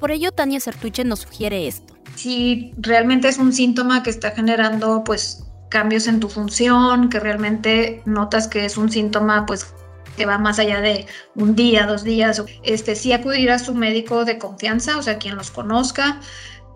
Por 0.00 0.10
ello, 0.10 0.32
Tania 0.32 0.60
Sertuche 0.60 1.04
nos 1.04 1.20
sugiere 1.20 1.66
esto. 1.66 1.94
Si 2.14 2.72
realmente 2.78 3.28
es 3.28 3.38
un 3.38 3.52
síntoma 3.52 4.02
que 4.02 4.10
está 4.10 4.30
generando 4.30 5.02
pues 5.04 5.44
cambios 5.68 6.06
en 6.06 6.20
tu 6.20 6.28
función, 6.28 7.08
que 7.08 7.18
realmente 7.18 8.02
notas 8.04 8.46
que 8.46 8.64
es 8.64 8.76
un 8.76 8.90
síntoma 8.90 9.44
pues 9.46 9.74
que 10.16 10.26
va 10.26 10.38
más 10.38 10.58
allá 10.58 10.80
de 10.80 11.06
un 11.34 11.56
día, 11.56 11.86
dos 11.86 12.04
días, 12.04 12.42
este 12.62 12.94
sí 12.94 13.12
acudir 13.12 13.50
a 13.50 13.58
su 13.58 13.74
médico 13.74 14.24
de 14.24 14.38
confianza, 14.38 14.96
o 14.96 15.02
sea, 15.02 15.18
quien 15.18 15.36
los 15.36 15.50
conozca, 15.50 16.20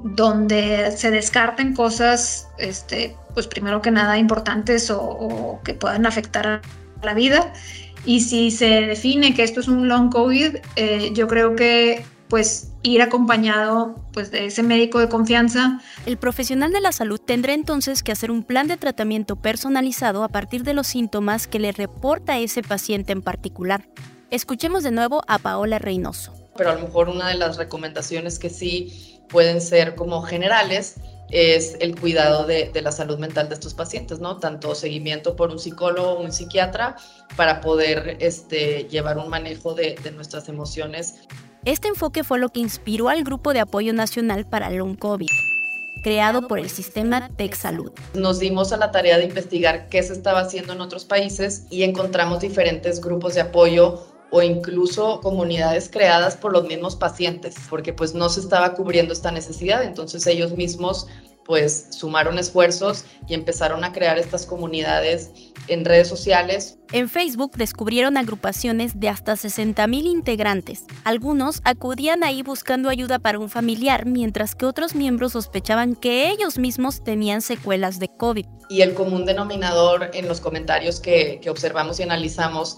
donde 0.00 0.92
se 0.96 1.10
descarten 1.10 1.74
cosas, 1.74 2.48
este, 2.58 3.16
pues 3.34 3.46
primero 3.46 3.82
que 3.82 3.90
nada 3.90 4.18
importantes 4.18 4.90
o, 4.90 5.60
que 5.64 5.74
puedan 5.74 6.06
afectar 6.06 6.46
a 6.46 6.60
la 7.02 7.14
vida. 7.14 7.52
Y 8.04 8.20
si 8.20 8.50
se 8.50 8.82
define 8.82 9.34
que 9.34 9.42
esto 9.42 9.60
es 9.60 9.68
un 9.68 9.88
long 9.88 10.10
COVID, 10.10 10.56
eh, 10.76 11.10
yo 11.14 11.26
creo 11.28 11.56
que 11.56 12.04
pues 12.28 12.72
ir 12.82 13.02
acompañado 13.02 13.94
pues 14.12 14.30
de 14.30 14.46
ese 14.46 14.62
médico 14.62 14.98
de 14.98 15.08
confianza. 15.08 15.80
El 16.06 16.18
profesional 16.18 16.72
de 16.72 16.80
la 16.80 16.92
salud 16.92 17.18
tendrá 17.18 17.54
entonces 17.54 18.02
que 18.02 18.12
hacer 18.12 18.30
un 18.30 18.42
plan 18.42 18.68
de 18.68 18.76
tratamiento 18.76 19.36
personalizado 19.36 20.22
a 20.22 20.28
partir 20.28 20.62
de 20.62 20.74
los 20.74 20.86
síntomas 20.86 21.46
que 21.46 21.58
le 21.58 21.72
reporta 21.72 22.38
ese 22.38 22.62
paciente 22.62 23.12
en 23.12 23.22
particular. 23.22 23.88
Escuchemos 24.30 24.82
de 24.82 24.90
nuevo 24.90 25.22
a 25.26 25.38
Paola 25.38 25.78
Reynoso. 25.78 26.34
Pero 26.56 26.70
a 26.70 26.74
lo 26.74 26.82
mejor 26.82 27.08
una 27.08 27.28
de 27.28 27.36
las 27.36 27.56
recomendaciones 27.56 28.38
que 28.38 28.50
sí 28.50 29.18
pueden 29.28 29.60
ser 29.60 29.94
como 29.94 30.22
generales 30.22 30.96
es 31.30 31.76
el 31.80 31.98
cuidado 31.98 32.46
de, 32.46 32.70
la 32.82 32.92
salud 32.92 33.18
mental 33.18 33.48
de 33.48 33.54
estos 33.54 33.74
pacientes, 33.74 34.20
¿no? 34.20 34.38
Tanto 34.38 34.74
seguimiento 34.74 35.36
por 35.36 35.50
un 35.50 35.58
psicólogo 35.58 36.12
o 36.12 36.20
un 36.20 36.32
psiquiatra 36.32 36.96
para 37.36 37.60
poder 37.60 38.16
este, 38.20 38.84
llevar 38.84 39.18
un 39.18 39.28
manejo 39.28 39.74
de, 39.74 39.96
de 40.02 40.10
nuestras 40.10 40.48
emociones 40.48 41.16
este 41.64 41.88
enfoque 41.88 42.24
fue 42.24 42.38
lo 42.38 42.48
que 42.48 42.60
inspiró 42.60 43.08
al 43.08 43.24
Grupo 43.24 43.52
de 43.52 43.60
Apoyo 43.60 43.92
Nacional 43.92 44.46
para 44.46 44.70
Long 44.70 44.96
COVID, 44.96 45.28
creado 46.02 46.46
por 46.46 46.58
el 46.58 46.70
sistema 46.70 47.28
TechSalud. 47.28 47.90
Nos 48.14 48.38
dimos 48.38 48.72
a 48.72 48.76
la 48.76 48.90
tarea 48.90 49.18
de 49.18 49.24
investigar 49.24 49.88
qué 49.88 50.02
se 50.02 50.12
estaba 50.12 50.40
haciendo 50.40 50.72
en 50.72 50.80
otros 50.80 51.04
países 51.04 51.66
y 51.68 51.82
encontramos 51.82 52.40
diferentes 52.40 53.00
grupos 53.00 53.34
de 53.34 53.42
apoyo 53.42 54.02
o 54.30 54.42
incluso 54.42 55.20
comunidades 55.20 55.88
creadas 55.90 56.36
por 56.36 56.52
los 56.52 56.66
mismos 56.66 56.96
pacientes, 56.96 57.56
porque 57.68 57.92
pues 57.92 58.14
no 58.14 58.28
se 58.28 58.40
estaba 58.40 58.74
cubriendo 58.74 59.12
esta 59.12 59.30
necesidad, 59.30 59.82
entonces 59.82 60.26
ellos 60.26 60.52
mismos 60.52 61.06
pues 61.48 61.86
sumaron 61.92 62.38
esfuerzos 62.38 63.06
y 63.26 63.32
empezaron 63.32 63.82
a 63.82 63.90
crear 63.90 64.18
estas 64.18 64.44
comunidades 64.44 65.30
en 65.68 65.86
redes 65.86 66.06
sociales. 66.06 66.78
En 66.92 67.08
Facebook 67.08 67.52
descubrieron 67.56 68.18
agrupaciones 68.18 69.00
de 69.00 69.08
hasta 69.08 69.32
60.000 69.32 70.04
integrantes. 70.04 70.84
Algunos 71.04 71.62
acudían 71.64 72.22
ahí 72.22 72.42
buscando 72.42 72.90
ayuda 72.90 73.18
para 73.18 73.38
un 73.38 73.48
familiar, 73.48 74.04
mientras 74.04 74.54
que 74.54 74.66
otros 74.66 74.94
miembros 74.94 75.32
sospechaban 75.32 75.96
que 75.96 76.28
ellos 76.28 76.58
mismos 76.58 77.02
tenían 77.02 77.40
secuelas 77.40 77.98
de 77.98 78.08
COVID. 78.08 78.44
Y 78.68 78.82
el 78.82 78.92
común 78.92 79.24
denominador 79.24 80.10
en 80.12 80.28
los 80.28 80.42
comentarios 80.42 81.00
que, 81.00 81.40
que 81.40 81.48
observamos 81.48 81.98
y 81.98 82.02
analizamos 82.02 82.76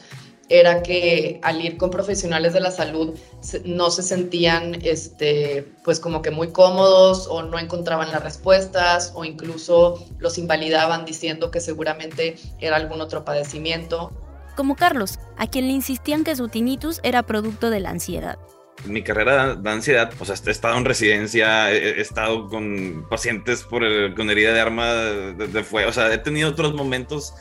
era 0.51 0.83
que 0.83 1.39
al 1.43 1.65
ir 1.65 1.79
con 1.79 1.91
profesionales 1.91 2.53
de 2.53 2.61
la 2.61 2.73
salud 2.73 3.17
no 3.65 3.91
se 3.91 4.03
sentían 4.03 4.79
este, 4.83 5.65
pues 5.85 6.01
como 6.01 6.23
que 6.23 6.33
muy 6.33 6.49
cómodos 6.49 7.29
o 7.31 7.43
no 7.43 7.59
encontraban 7.59 8.11
las 8.11 8.23
respuestas 8.23 9.13
o 9.15 9.25
incluso 9.25 10.05
los 10.19 10.39
invalidaban 10.39 11.05
diciendo 11.05 11.53
que 11.53 11.61
seguramente 11.61 12.37
era 12.59 12.77
algún 12.77 13.01
otro 13.01 13.25
padecimiento. 13.25 14.11
Como 14.57 14.75
Carlos, 14.75 15.21
a 15.39 15.47
quien 15.47 15.69
le 15.69 15.73
insistían 15.73 16.25
que 16.25 16.35
su 16.35 16.49
tinnitus 16.49 17.01
era 17.05 17.23
producto 17.23 17.71
de 17.71 17.81
la 17.81 17.91
ansiedad 17.91 18.39
mi 18.87 19.03
carrera 19.03 19.57
de 19.57 19.71
ansiedad, 19.71 20.11
o 20.19 20.25
sea, 20.25 20.37
he 20.47 20.51
estado 20.51 20.79
en 20.79 20.87
residencia, 20.87 21.71
he, 21.71 22.01
estado 22.01 22.49
con 22.49 23.07
pacientes 23.11 23.63
por 23.63 23.83
con 24.15 24.31
herida 24.31 24.55
de 24.55 24.61
arma 24.61 24.95
de, 24.95 25.49
de, 25.49 25.65
fuego, 25.65 25.91
o 25.91 25.93
sea, 25.93 26.11
he 26.15 26.17
tenido 26.17 26.49
otros 26.49 26.73
momentos 26.73 27.35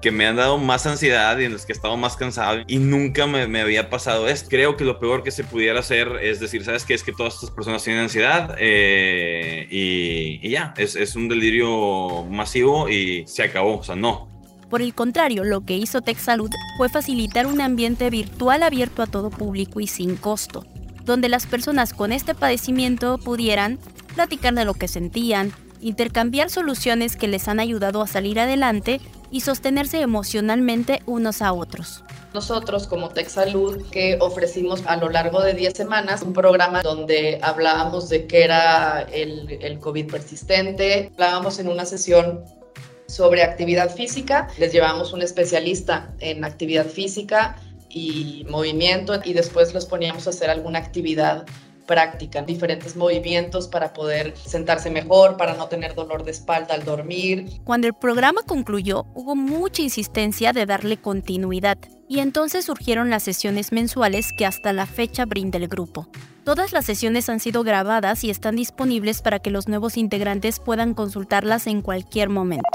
que 0.00 0.10
me 0.10 0.26
han 0.26 0.36
dado 0.36 0.58
más 0.58 0.86
ansiedad 0.86 1.38
y 1.38 1.44
en 1.44 1.52
los 1.52 1.66
que 1.66 1.72
he 1.72 1.76
estado 1.76 1.96
más 1.96 2.16
cansado 2.16 2.62
y 2.66 2.78
nunca 2.78 3.26
me, 3.26 3.60
había 3.60 3.90
pasado 3.90 4.28
esto. 4.28 4.48
Creo 4.48 4.76
que 4.76 4.84
lo 4.84 4.98
peor 4.98 5.22
que 5.22 5.30
se 5.30 5.44
pudiera 5.44 5.80
hacer 5.80 6.08
es 6.22 6.40
decir, 6.40 6.64
¿sabes 6.64 6.84
qué? 6.84 6.94
Es 6.94 7.02
que 7.02 7.12
todas 7.12 7.34
estas 7.34 7.50
personas 7.50 7.82
tienen 7.82 8.02
ansiedad 8.02 8.54
eh, 8.58 9.66
y, 9.70 10.48
ya, 10.48 10.74
es, 10.76 10.96
es 10.96 11.16
un 11.16 11.28
delirio 11.28 12.24
masivo 12.24 12.88
y 12.88 13.24
se 13.26 13.42
acabó, 13.42 13.78
o 13.78 13.82
sea, 13.82 13.96
no. 13.96 14.28
Por 14.70 14.82
el 14.82 14.94
contrario, 14.94 15.44
lo 15.44 15.62
que 15.62 15.76
hizo 15.76 16.02
TechSalud 16.02 16.50
fue 16.76 16.88
facilitar 16.88 17.46
un 17.46 17.60
ambiente 17.60 18.10
virtual 18.10 18.62
abierto 18.62 19.02
a 19.02 19.06
todo 19.06 19.30
público 19.30 19.80
y 19.80 19.86
sin 19.86 20.16
costo, 20.16 20.66
donde 21.04 21.30
las 21.30 21.46
personas 21.46 21.94
con 21.94 22.12
este 22.12 22.34
padecimiento 22.34 23.16
pudieran 23.16 23.78
platicar 24.14 24.54
de 24.54 24.66
lo 24.66 24.74
que 24.74 24.88
sentían, 24.88 25.52
intercambiar 25.80 26.50
soluciones 26.50 27.16
que 27.16 27.28
les 27.28 27.48
han 27.48 27.60
ayudado 27.60 28.02
a 28.02 28.06
salir 28.06 28.38
adelante 28.40 29.00
y 29.30 29.40
sostenerse 29.40 30.00
emocionalmente 30.00 31.02
unos 31.06 31.42
a 31.42 31.52
otros. 31.52 32.04
Nosotros 32.34 32.86
como 32.86 33.08
Tech 33.08 33.28
Salud 33.28 33.82
que 33.90 34.18
ofrecimos 34.20 34.82
a 34.86 34.96
lo 34.96 35.08
largo 35.08 35.42
de 35.42 35.54
10 35.54 35.74
semanas 35.74 36.22
un 36.22 36.32
programa 36.32 36.82
donde 36.82 37.38
hablábamos 37.42 38.08
de 38.08 38.26
qué 38.26 38.44
era 38.44 39.02
el, 39.12 39.58
el 39.62 39.78
COVID 39.78 40.10
persistente, 40.10 41.10
hablábamos 41.14 41.58
en 41.58 41.68
una 41.68 41.84
sesión 41.84 42.44
sobre 43.06 43.42
actividad 43.42 43.94
física, 43.94 44.48
les 44.58 44.72
llevamos 44.72 45.12
un 45.12 45.22
especialista 45.22 46.12
en 46.20 46.44
actividad 46.44 46.86
física 46.86 47.56
y 47.88 48.46
movimiento 48.50 49.18
y 49.24 49.32
después 49.32 49.72
los 49.72 49.86
poníamos 49.86 50.26
a 50.26 50.30
hacer 50.30 50.50
alguna 50.50 50.78
actividad 50.78 51.46
práctica, 51.88 52.42
diferentes 52.42 52.94
movimientos 52.94 53.66
para 53.66 53.92
poder 53.92 54.34
sentarse 54.36 54.90
mejor, 54.90 55.36
para 55.36 55.54
no 55.54 55.66
tener 55.66 55.96
dolor 55.96 56.22
de 56.22 56.30
espalda 56.30 56.74
al 56.74 56.84
dormir. 56.84 57.48
Cuando 57.64 57.88
el 57.88 57.94
programa 57.94 58.42
concluyó, 58.46 59.06
hubo 59.14 59.34
mucha 59.34 59.82
insistencia 59.82 60.52
de 60.52 60.66
darle 60.66 60.98
continuidad 60.98 61.78
y 62.06 62.20
entonces 62.20 62.66
surgieron 62.66 63.10
las 63.10 63.24
sesiones 63.24 63.72
mensuales 63.72 64.32
que 64.32 64.46
hasta 64.46 64.72
la 64.72 64.86
fecha 64.86 65.24
brinda 65.24 65.58
el 65.58 65.66
grupo. 65.66 66.08
Todas 66.44 66.72
las 66.72 66.84
sesiones 66.84 67.28
han 67.28 67.40
sido 67.40 67.64
grabadas 67.64 68.22
y 68.22 68.30
están 68.30 68.56
disponibles 68.56 69.20
para 69.20 69.38
que 69.38 69.50
los 69.50 69.66
nuevos 69.66 69.96
integrantes 69.96 70.60
puedan 70.60 70.94
consultarlas 70.94 71.66
en 71.66 71.82
cualquier 71.82 72.28
momento. 72.28 72.68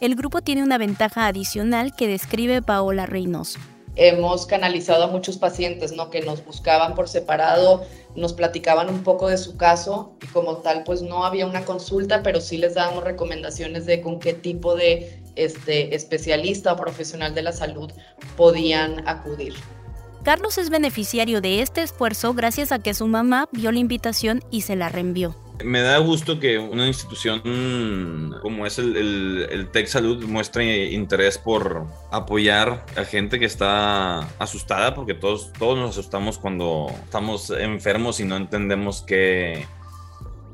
El 0.00 0.16
grupo 0.16 0.40
tiene 0.40 0.62
una 0.62 0.78
ventaja 0.78 1.26
adicional 1.26 1.94
que 1.94 2.08
describe 2.08 2.62
Paola 2.62 3.06
Reynoso 3.06 3.60
hemos 3.96 4.46
canalizado 4.46 5.04
a 5.04 5.06
muchos 5.08 5.36
pacientes, 5.36 5.92
¿no? 5.92 6.10
Que 6.10 6.22
nos 6.22 6.44
buscaban 6.44 6.94
por 6.94 7.08
separado, 7.08 7.84
nos 8.16 8.32
platicaban 8.32 8.88
un 8.88 9.02
poco 9.02 9.28
de 9.28 9.38
su 9.38 9.56
caso 9.56 10.12
y 10.22 10.26
como 10.28 10.58
tal, 10.58 10.84
pues 10.84 11.02
no 11.02 11.24
había 11.24 11.46
una 11.46 11.64
consulta, 11.64 12.22
pero 12.22 12.40
sí 12.40 12.58
les 12.58 12.74
dábamos 12.74 13.04
recomendaciones 13.04 13.86
de 13.86 14.00
con 14.00 14.18
qué 14.18 14.32
tipo 14.32 14.74
de 14.74 15.20
este, 15.36 15.94
especialista 15.94 16.72
o 16.72 16.76
profesional 16.76 17.34
de 17.34 17.42
la 17.42 17.52
salud 17.52 17.90
podían 18.36 19.06
acudir. 19.08 19.54
Carlos 20.22 20.56
es 20.56 20.70
beneficiario 20.70 21.40
de 21.40 21.62
este 21.62 21.82
esfuerzo 21.82 22.32
gracias 22.32 22.70
a 22.70 22.78
que 22.78 22.94
su 22.94 23.08
mamá 23.08 23.48
vio 23.50 23.72
la 23.72 23.80
invitación 23.80 24.42
y 24.50 24.62
se 24.62 24.76
la 24.76 24.88
reenvió. 24.88 25.34
Me 25.64 25.80
da 25.80 25.98
gusto 25.98 26.38
que 26.38 26.58
una 26.58 26.86
institución 26.86 27.40
como 28.42 28.66
es 28.66 28.78
el, 28.78 29.68
Tech 29.72 29.86
Salud 29.86 30.24
muestre 30.24 30.92
interés 30.92 31.38
por 31.38 31.86
apoyar 32.10 32.84
a 32.96 33.04
gente 33.04 33.38
que 33.38 33.46
está 33.46 34.20
asustada, 34.38 34.94
porque 34.94 35.14
todos, 35.14 35.52
todos 35.52 35.78
nos 35.78 35.90
asustamos 35.90 36.38
cuando 36.38 36.90
estamos 37.04 37.50
enfermos 37.50 38.20
y 38.20 38.24
no 38.24 38.36
entendemos 38.36 39.02
qué, 39.02 39.66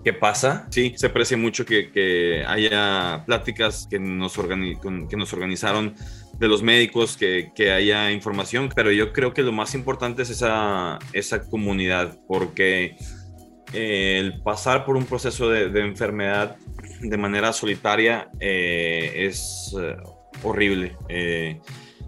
qué 0.05 0.13
pasa. 0.13 0.67
Sí, 0.71 0.95
se 0.97 1.07
aprecia 1.07 1.37
mucho 1.37 1.65
que, 1.65 1.91
que 1.91 2.45
haya 2.47 3.25
pláticas 3.27 3.87
que 3.91 3.99
nos, 3.99 4.35
que 4.37 5.17
nos 5.17 5.33
organizaron 5.33 5.95
de 6.39 6.49
los 6.49 6.63
médicos, 6.63 7.17
que, 7.17 7.51
que, 7.55 7.73
haya 7.73 8.13
información, 8.13 8.71
pero 8.75 8.93
yo 8.93 9.13
creo 9.13 9.35
que 9.35 9.43
lo 9.43 9.51
más 9.51 9.75
importante 9.75 10.23
es 10.23 10.31
esa, 10.31 10.99
esa 11.13 11.49
comunidad, 11.49 12.17
porque 12.29 12.97
el 13.73 14.41
pasar 14.43 14.85
por 14.85 14.97
un 14.97 15.05
proceso 15.05 15.49
de, 15.51 15.81
enfermedad 15.81 16.57
de 17.01 17.17
manera 17.17 17.53
solitaria 17.53 18.31
eh, 18.41 19.27
es 19.27 19.75
eh, 19.81 19.97
horrible. 20.43 20.97
Eh, 21.09 21.61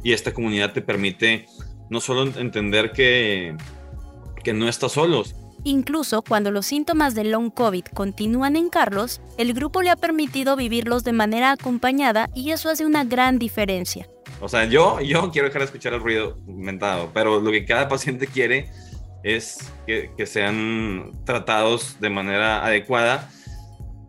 y 0.02 0.12
esta 0.12 0.32
comunidad 0.32 0.72
te 0.72 0.80
permite 0.80 1.46
no 1.90 2.00
solo 2.00 2.22
entender 2.22 2.92
que, 2.92 3.56
que 4.42 4.52
no 4.52 4.68
estás 4.68 4.92
solo. 4.92 5.24
Incluso 5.62 6.22
cuando 6.22 6.50
los 6.50 6.64
síntomas 6.64 7.14
del 7.14 7.32
long 7.32 7.50
COVID 7.50 7.84
continúan 7.92 8.56
en 8.56 8.70
Carlos, 8.70 9.20
el 9.36 9.52
grupo 9.52 9.82
le 9.82 9.90
ha 9.90 9.96
permitido 9.96 10.56
vivirlos 10.56 11.04
de 11.04 11.12
manera 11.12 11.52
acompañada 11.52 12.30
y 12.34 12.52
eso 12.52 12.70
hace 12.70 12.86
una 12.86 13.04
gran 13.04 13.38
diferencia. 13.38 14.08
O 14.40 14.48
sea, 14.48 14.64
yo, 14.64 15.00
yo 15.02 15.30
quiero 15.30 15.48
dejar 15.48 15.60
de 15.62 15.66
escuchar 15.66 15.92
el 15.92 16.00
ruido 16.00 16.38
mentado, 16.46 17.10
pero 17.12 17.40
lo 17.40 17.50
que 17.50 17.66
cada 17.66 17.88
paciente 17.88 18.26
quiere 18.26 18.70
es 19.22 19.72
que, 19.86 20.26
sean 20.26 21.12
tratados 21.24 21.96
de 22.00 22.10
manera 22.10 22.64
adecuada 22.64 23.30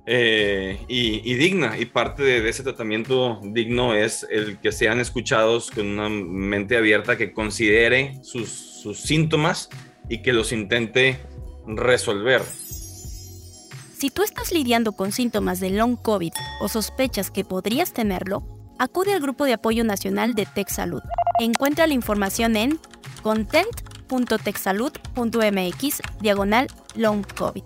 eh, 0.06 0.80
y, 0.88 1.34
digna. 1.36 1.78
Y 1.78 1.86
parte 1.86 2.24
de, 2.24 2.47
ese 2.47 2.63
tratamiento 2.63 3.39
digno 3.43 3.93
es 3.93 4.26
el 4.30 4.58
que 4.60 4.71
sean 4.71 5.00
escuchados 5.00 5.71
con 5.71 5.88
una 5.88 6.10
mente 6.10 6.78
abierta 6.78 7.17
que 7.17 7.34
considere 7.34 8.19
sus, 8.24 8.50
sus 8.50 9.02
síntomas 9.02 9.69
y 10.10 10.21
que 10.21 10.34
los 10.34 10.52
intente 10.52 11.19
resolver. 11.67 12.41
Si 13.97 14.10
tú 14.10 14.24
estás 14.24 14.52
lidiando 14.52 14.93
con 14.93 15.12
síntomas 15.12 15.60
de 15.60 15.69
long 15.69 15.95
COVID 15.95 16.34
o 16.62 16.67
sospechas 16.67 17.30
que 17.30 17.45
podrías 17.45 17.93
tenerlo, 17.93 18.43
acude 18.80 19.13
al 19.13 19.21
Grupo 19.21 19.45
de 19.45 19.54
Apoyo 19.54 19.84
Nacional 19.84 20.34
de 20.34 20.47
TechSalud. 20.47 21.04
Encuentra 21.39 21.86
la 21.86 21.93
información 21.93 22.56
en 22.56 22.80
content.texsalud.mx 24.12 26.02
diagonal 26.19 26.67
long 26.95 27.24
COVID. 27.38 27.63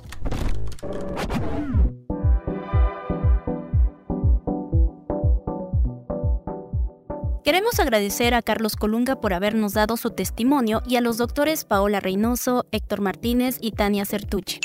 Queremos 7.43 7.79
agradecer 7.79 8.34
a 8.34 8.41
Carlos 8.41 8.75
Colunga 8.75 9.21
por 9.21 9.34
habernos 9.34 9.73
dado 9.73 9.97
su 9.97 10.10
testimonio 10.12 10.81
y 10.88 10.95
a 10.97 11.01
los 11.01 11.17
doctores 11.17 11.63
Paola 11.63 11.99
Reynoso, 11.99 12.65
Héctor 12.71 13.01
Martínez 13.01 13.58
y 13.62 13.71
Tania 13.71 14.05
Certuche. 14.05 14.60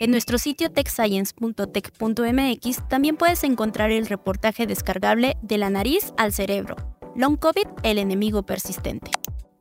En 0.00 0.10
nuestro 0.10 0.38
sitio 0.38 0.70
techscience.tech.mx 0.70 2.88
también 2.88 3.18
puedes 3.18 3.44
encontrar 3.44 3.90
el 3.90 4.06
reportaje 4.06 4.66
descargable 4.66 5.36
de 5.42 5.58
la 5.58 5.68
nariz 5.68 6.14
al 6.16 6.32
cerebro, 6.32 6.76
Long 7.16 7.36
COVID, 7.36 7.66
el 7.82 7.98
enemigo 7.98 8.44
persistente. 8.44 9.10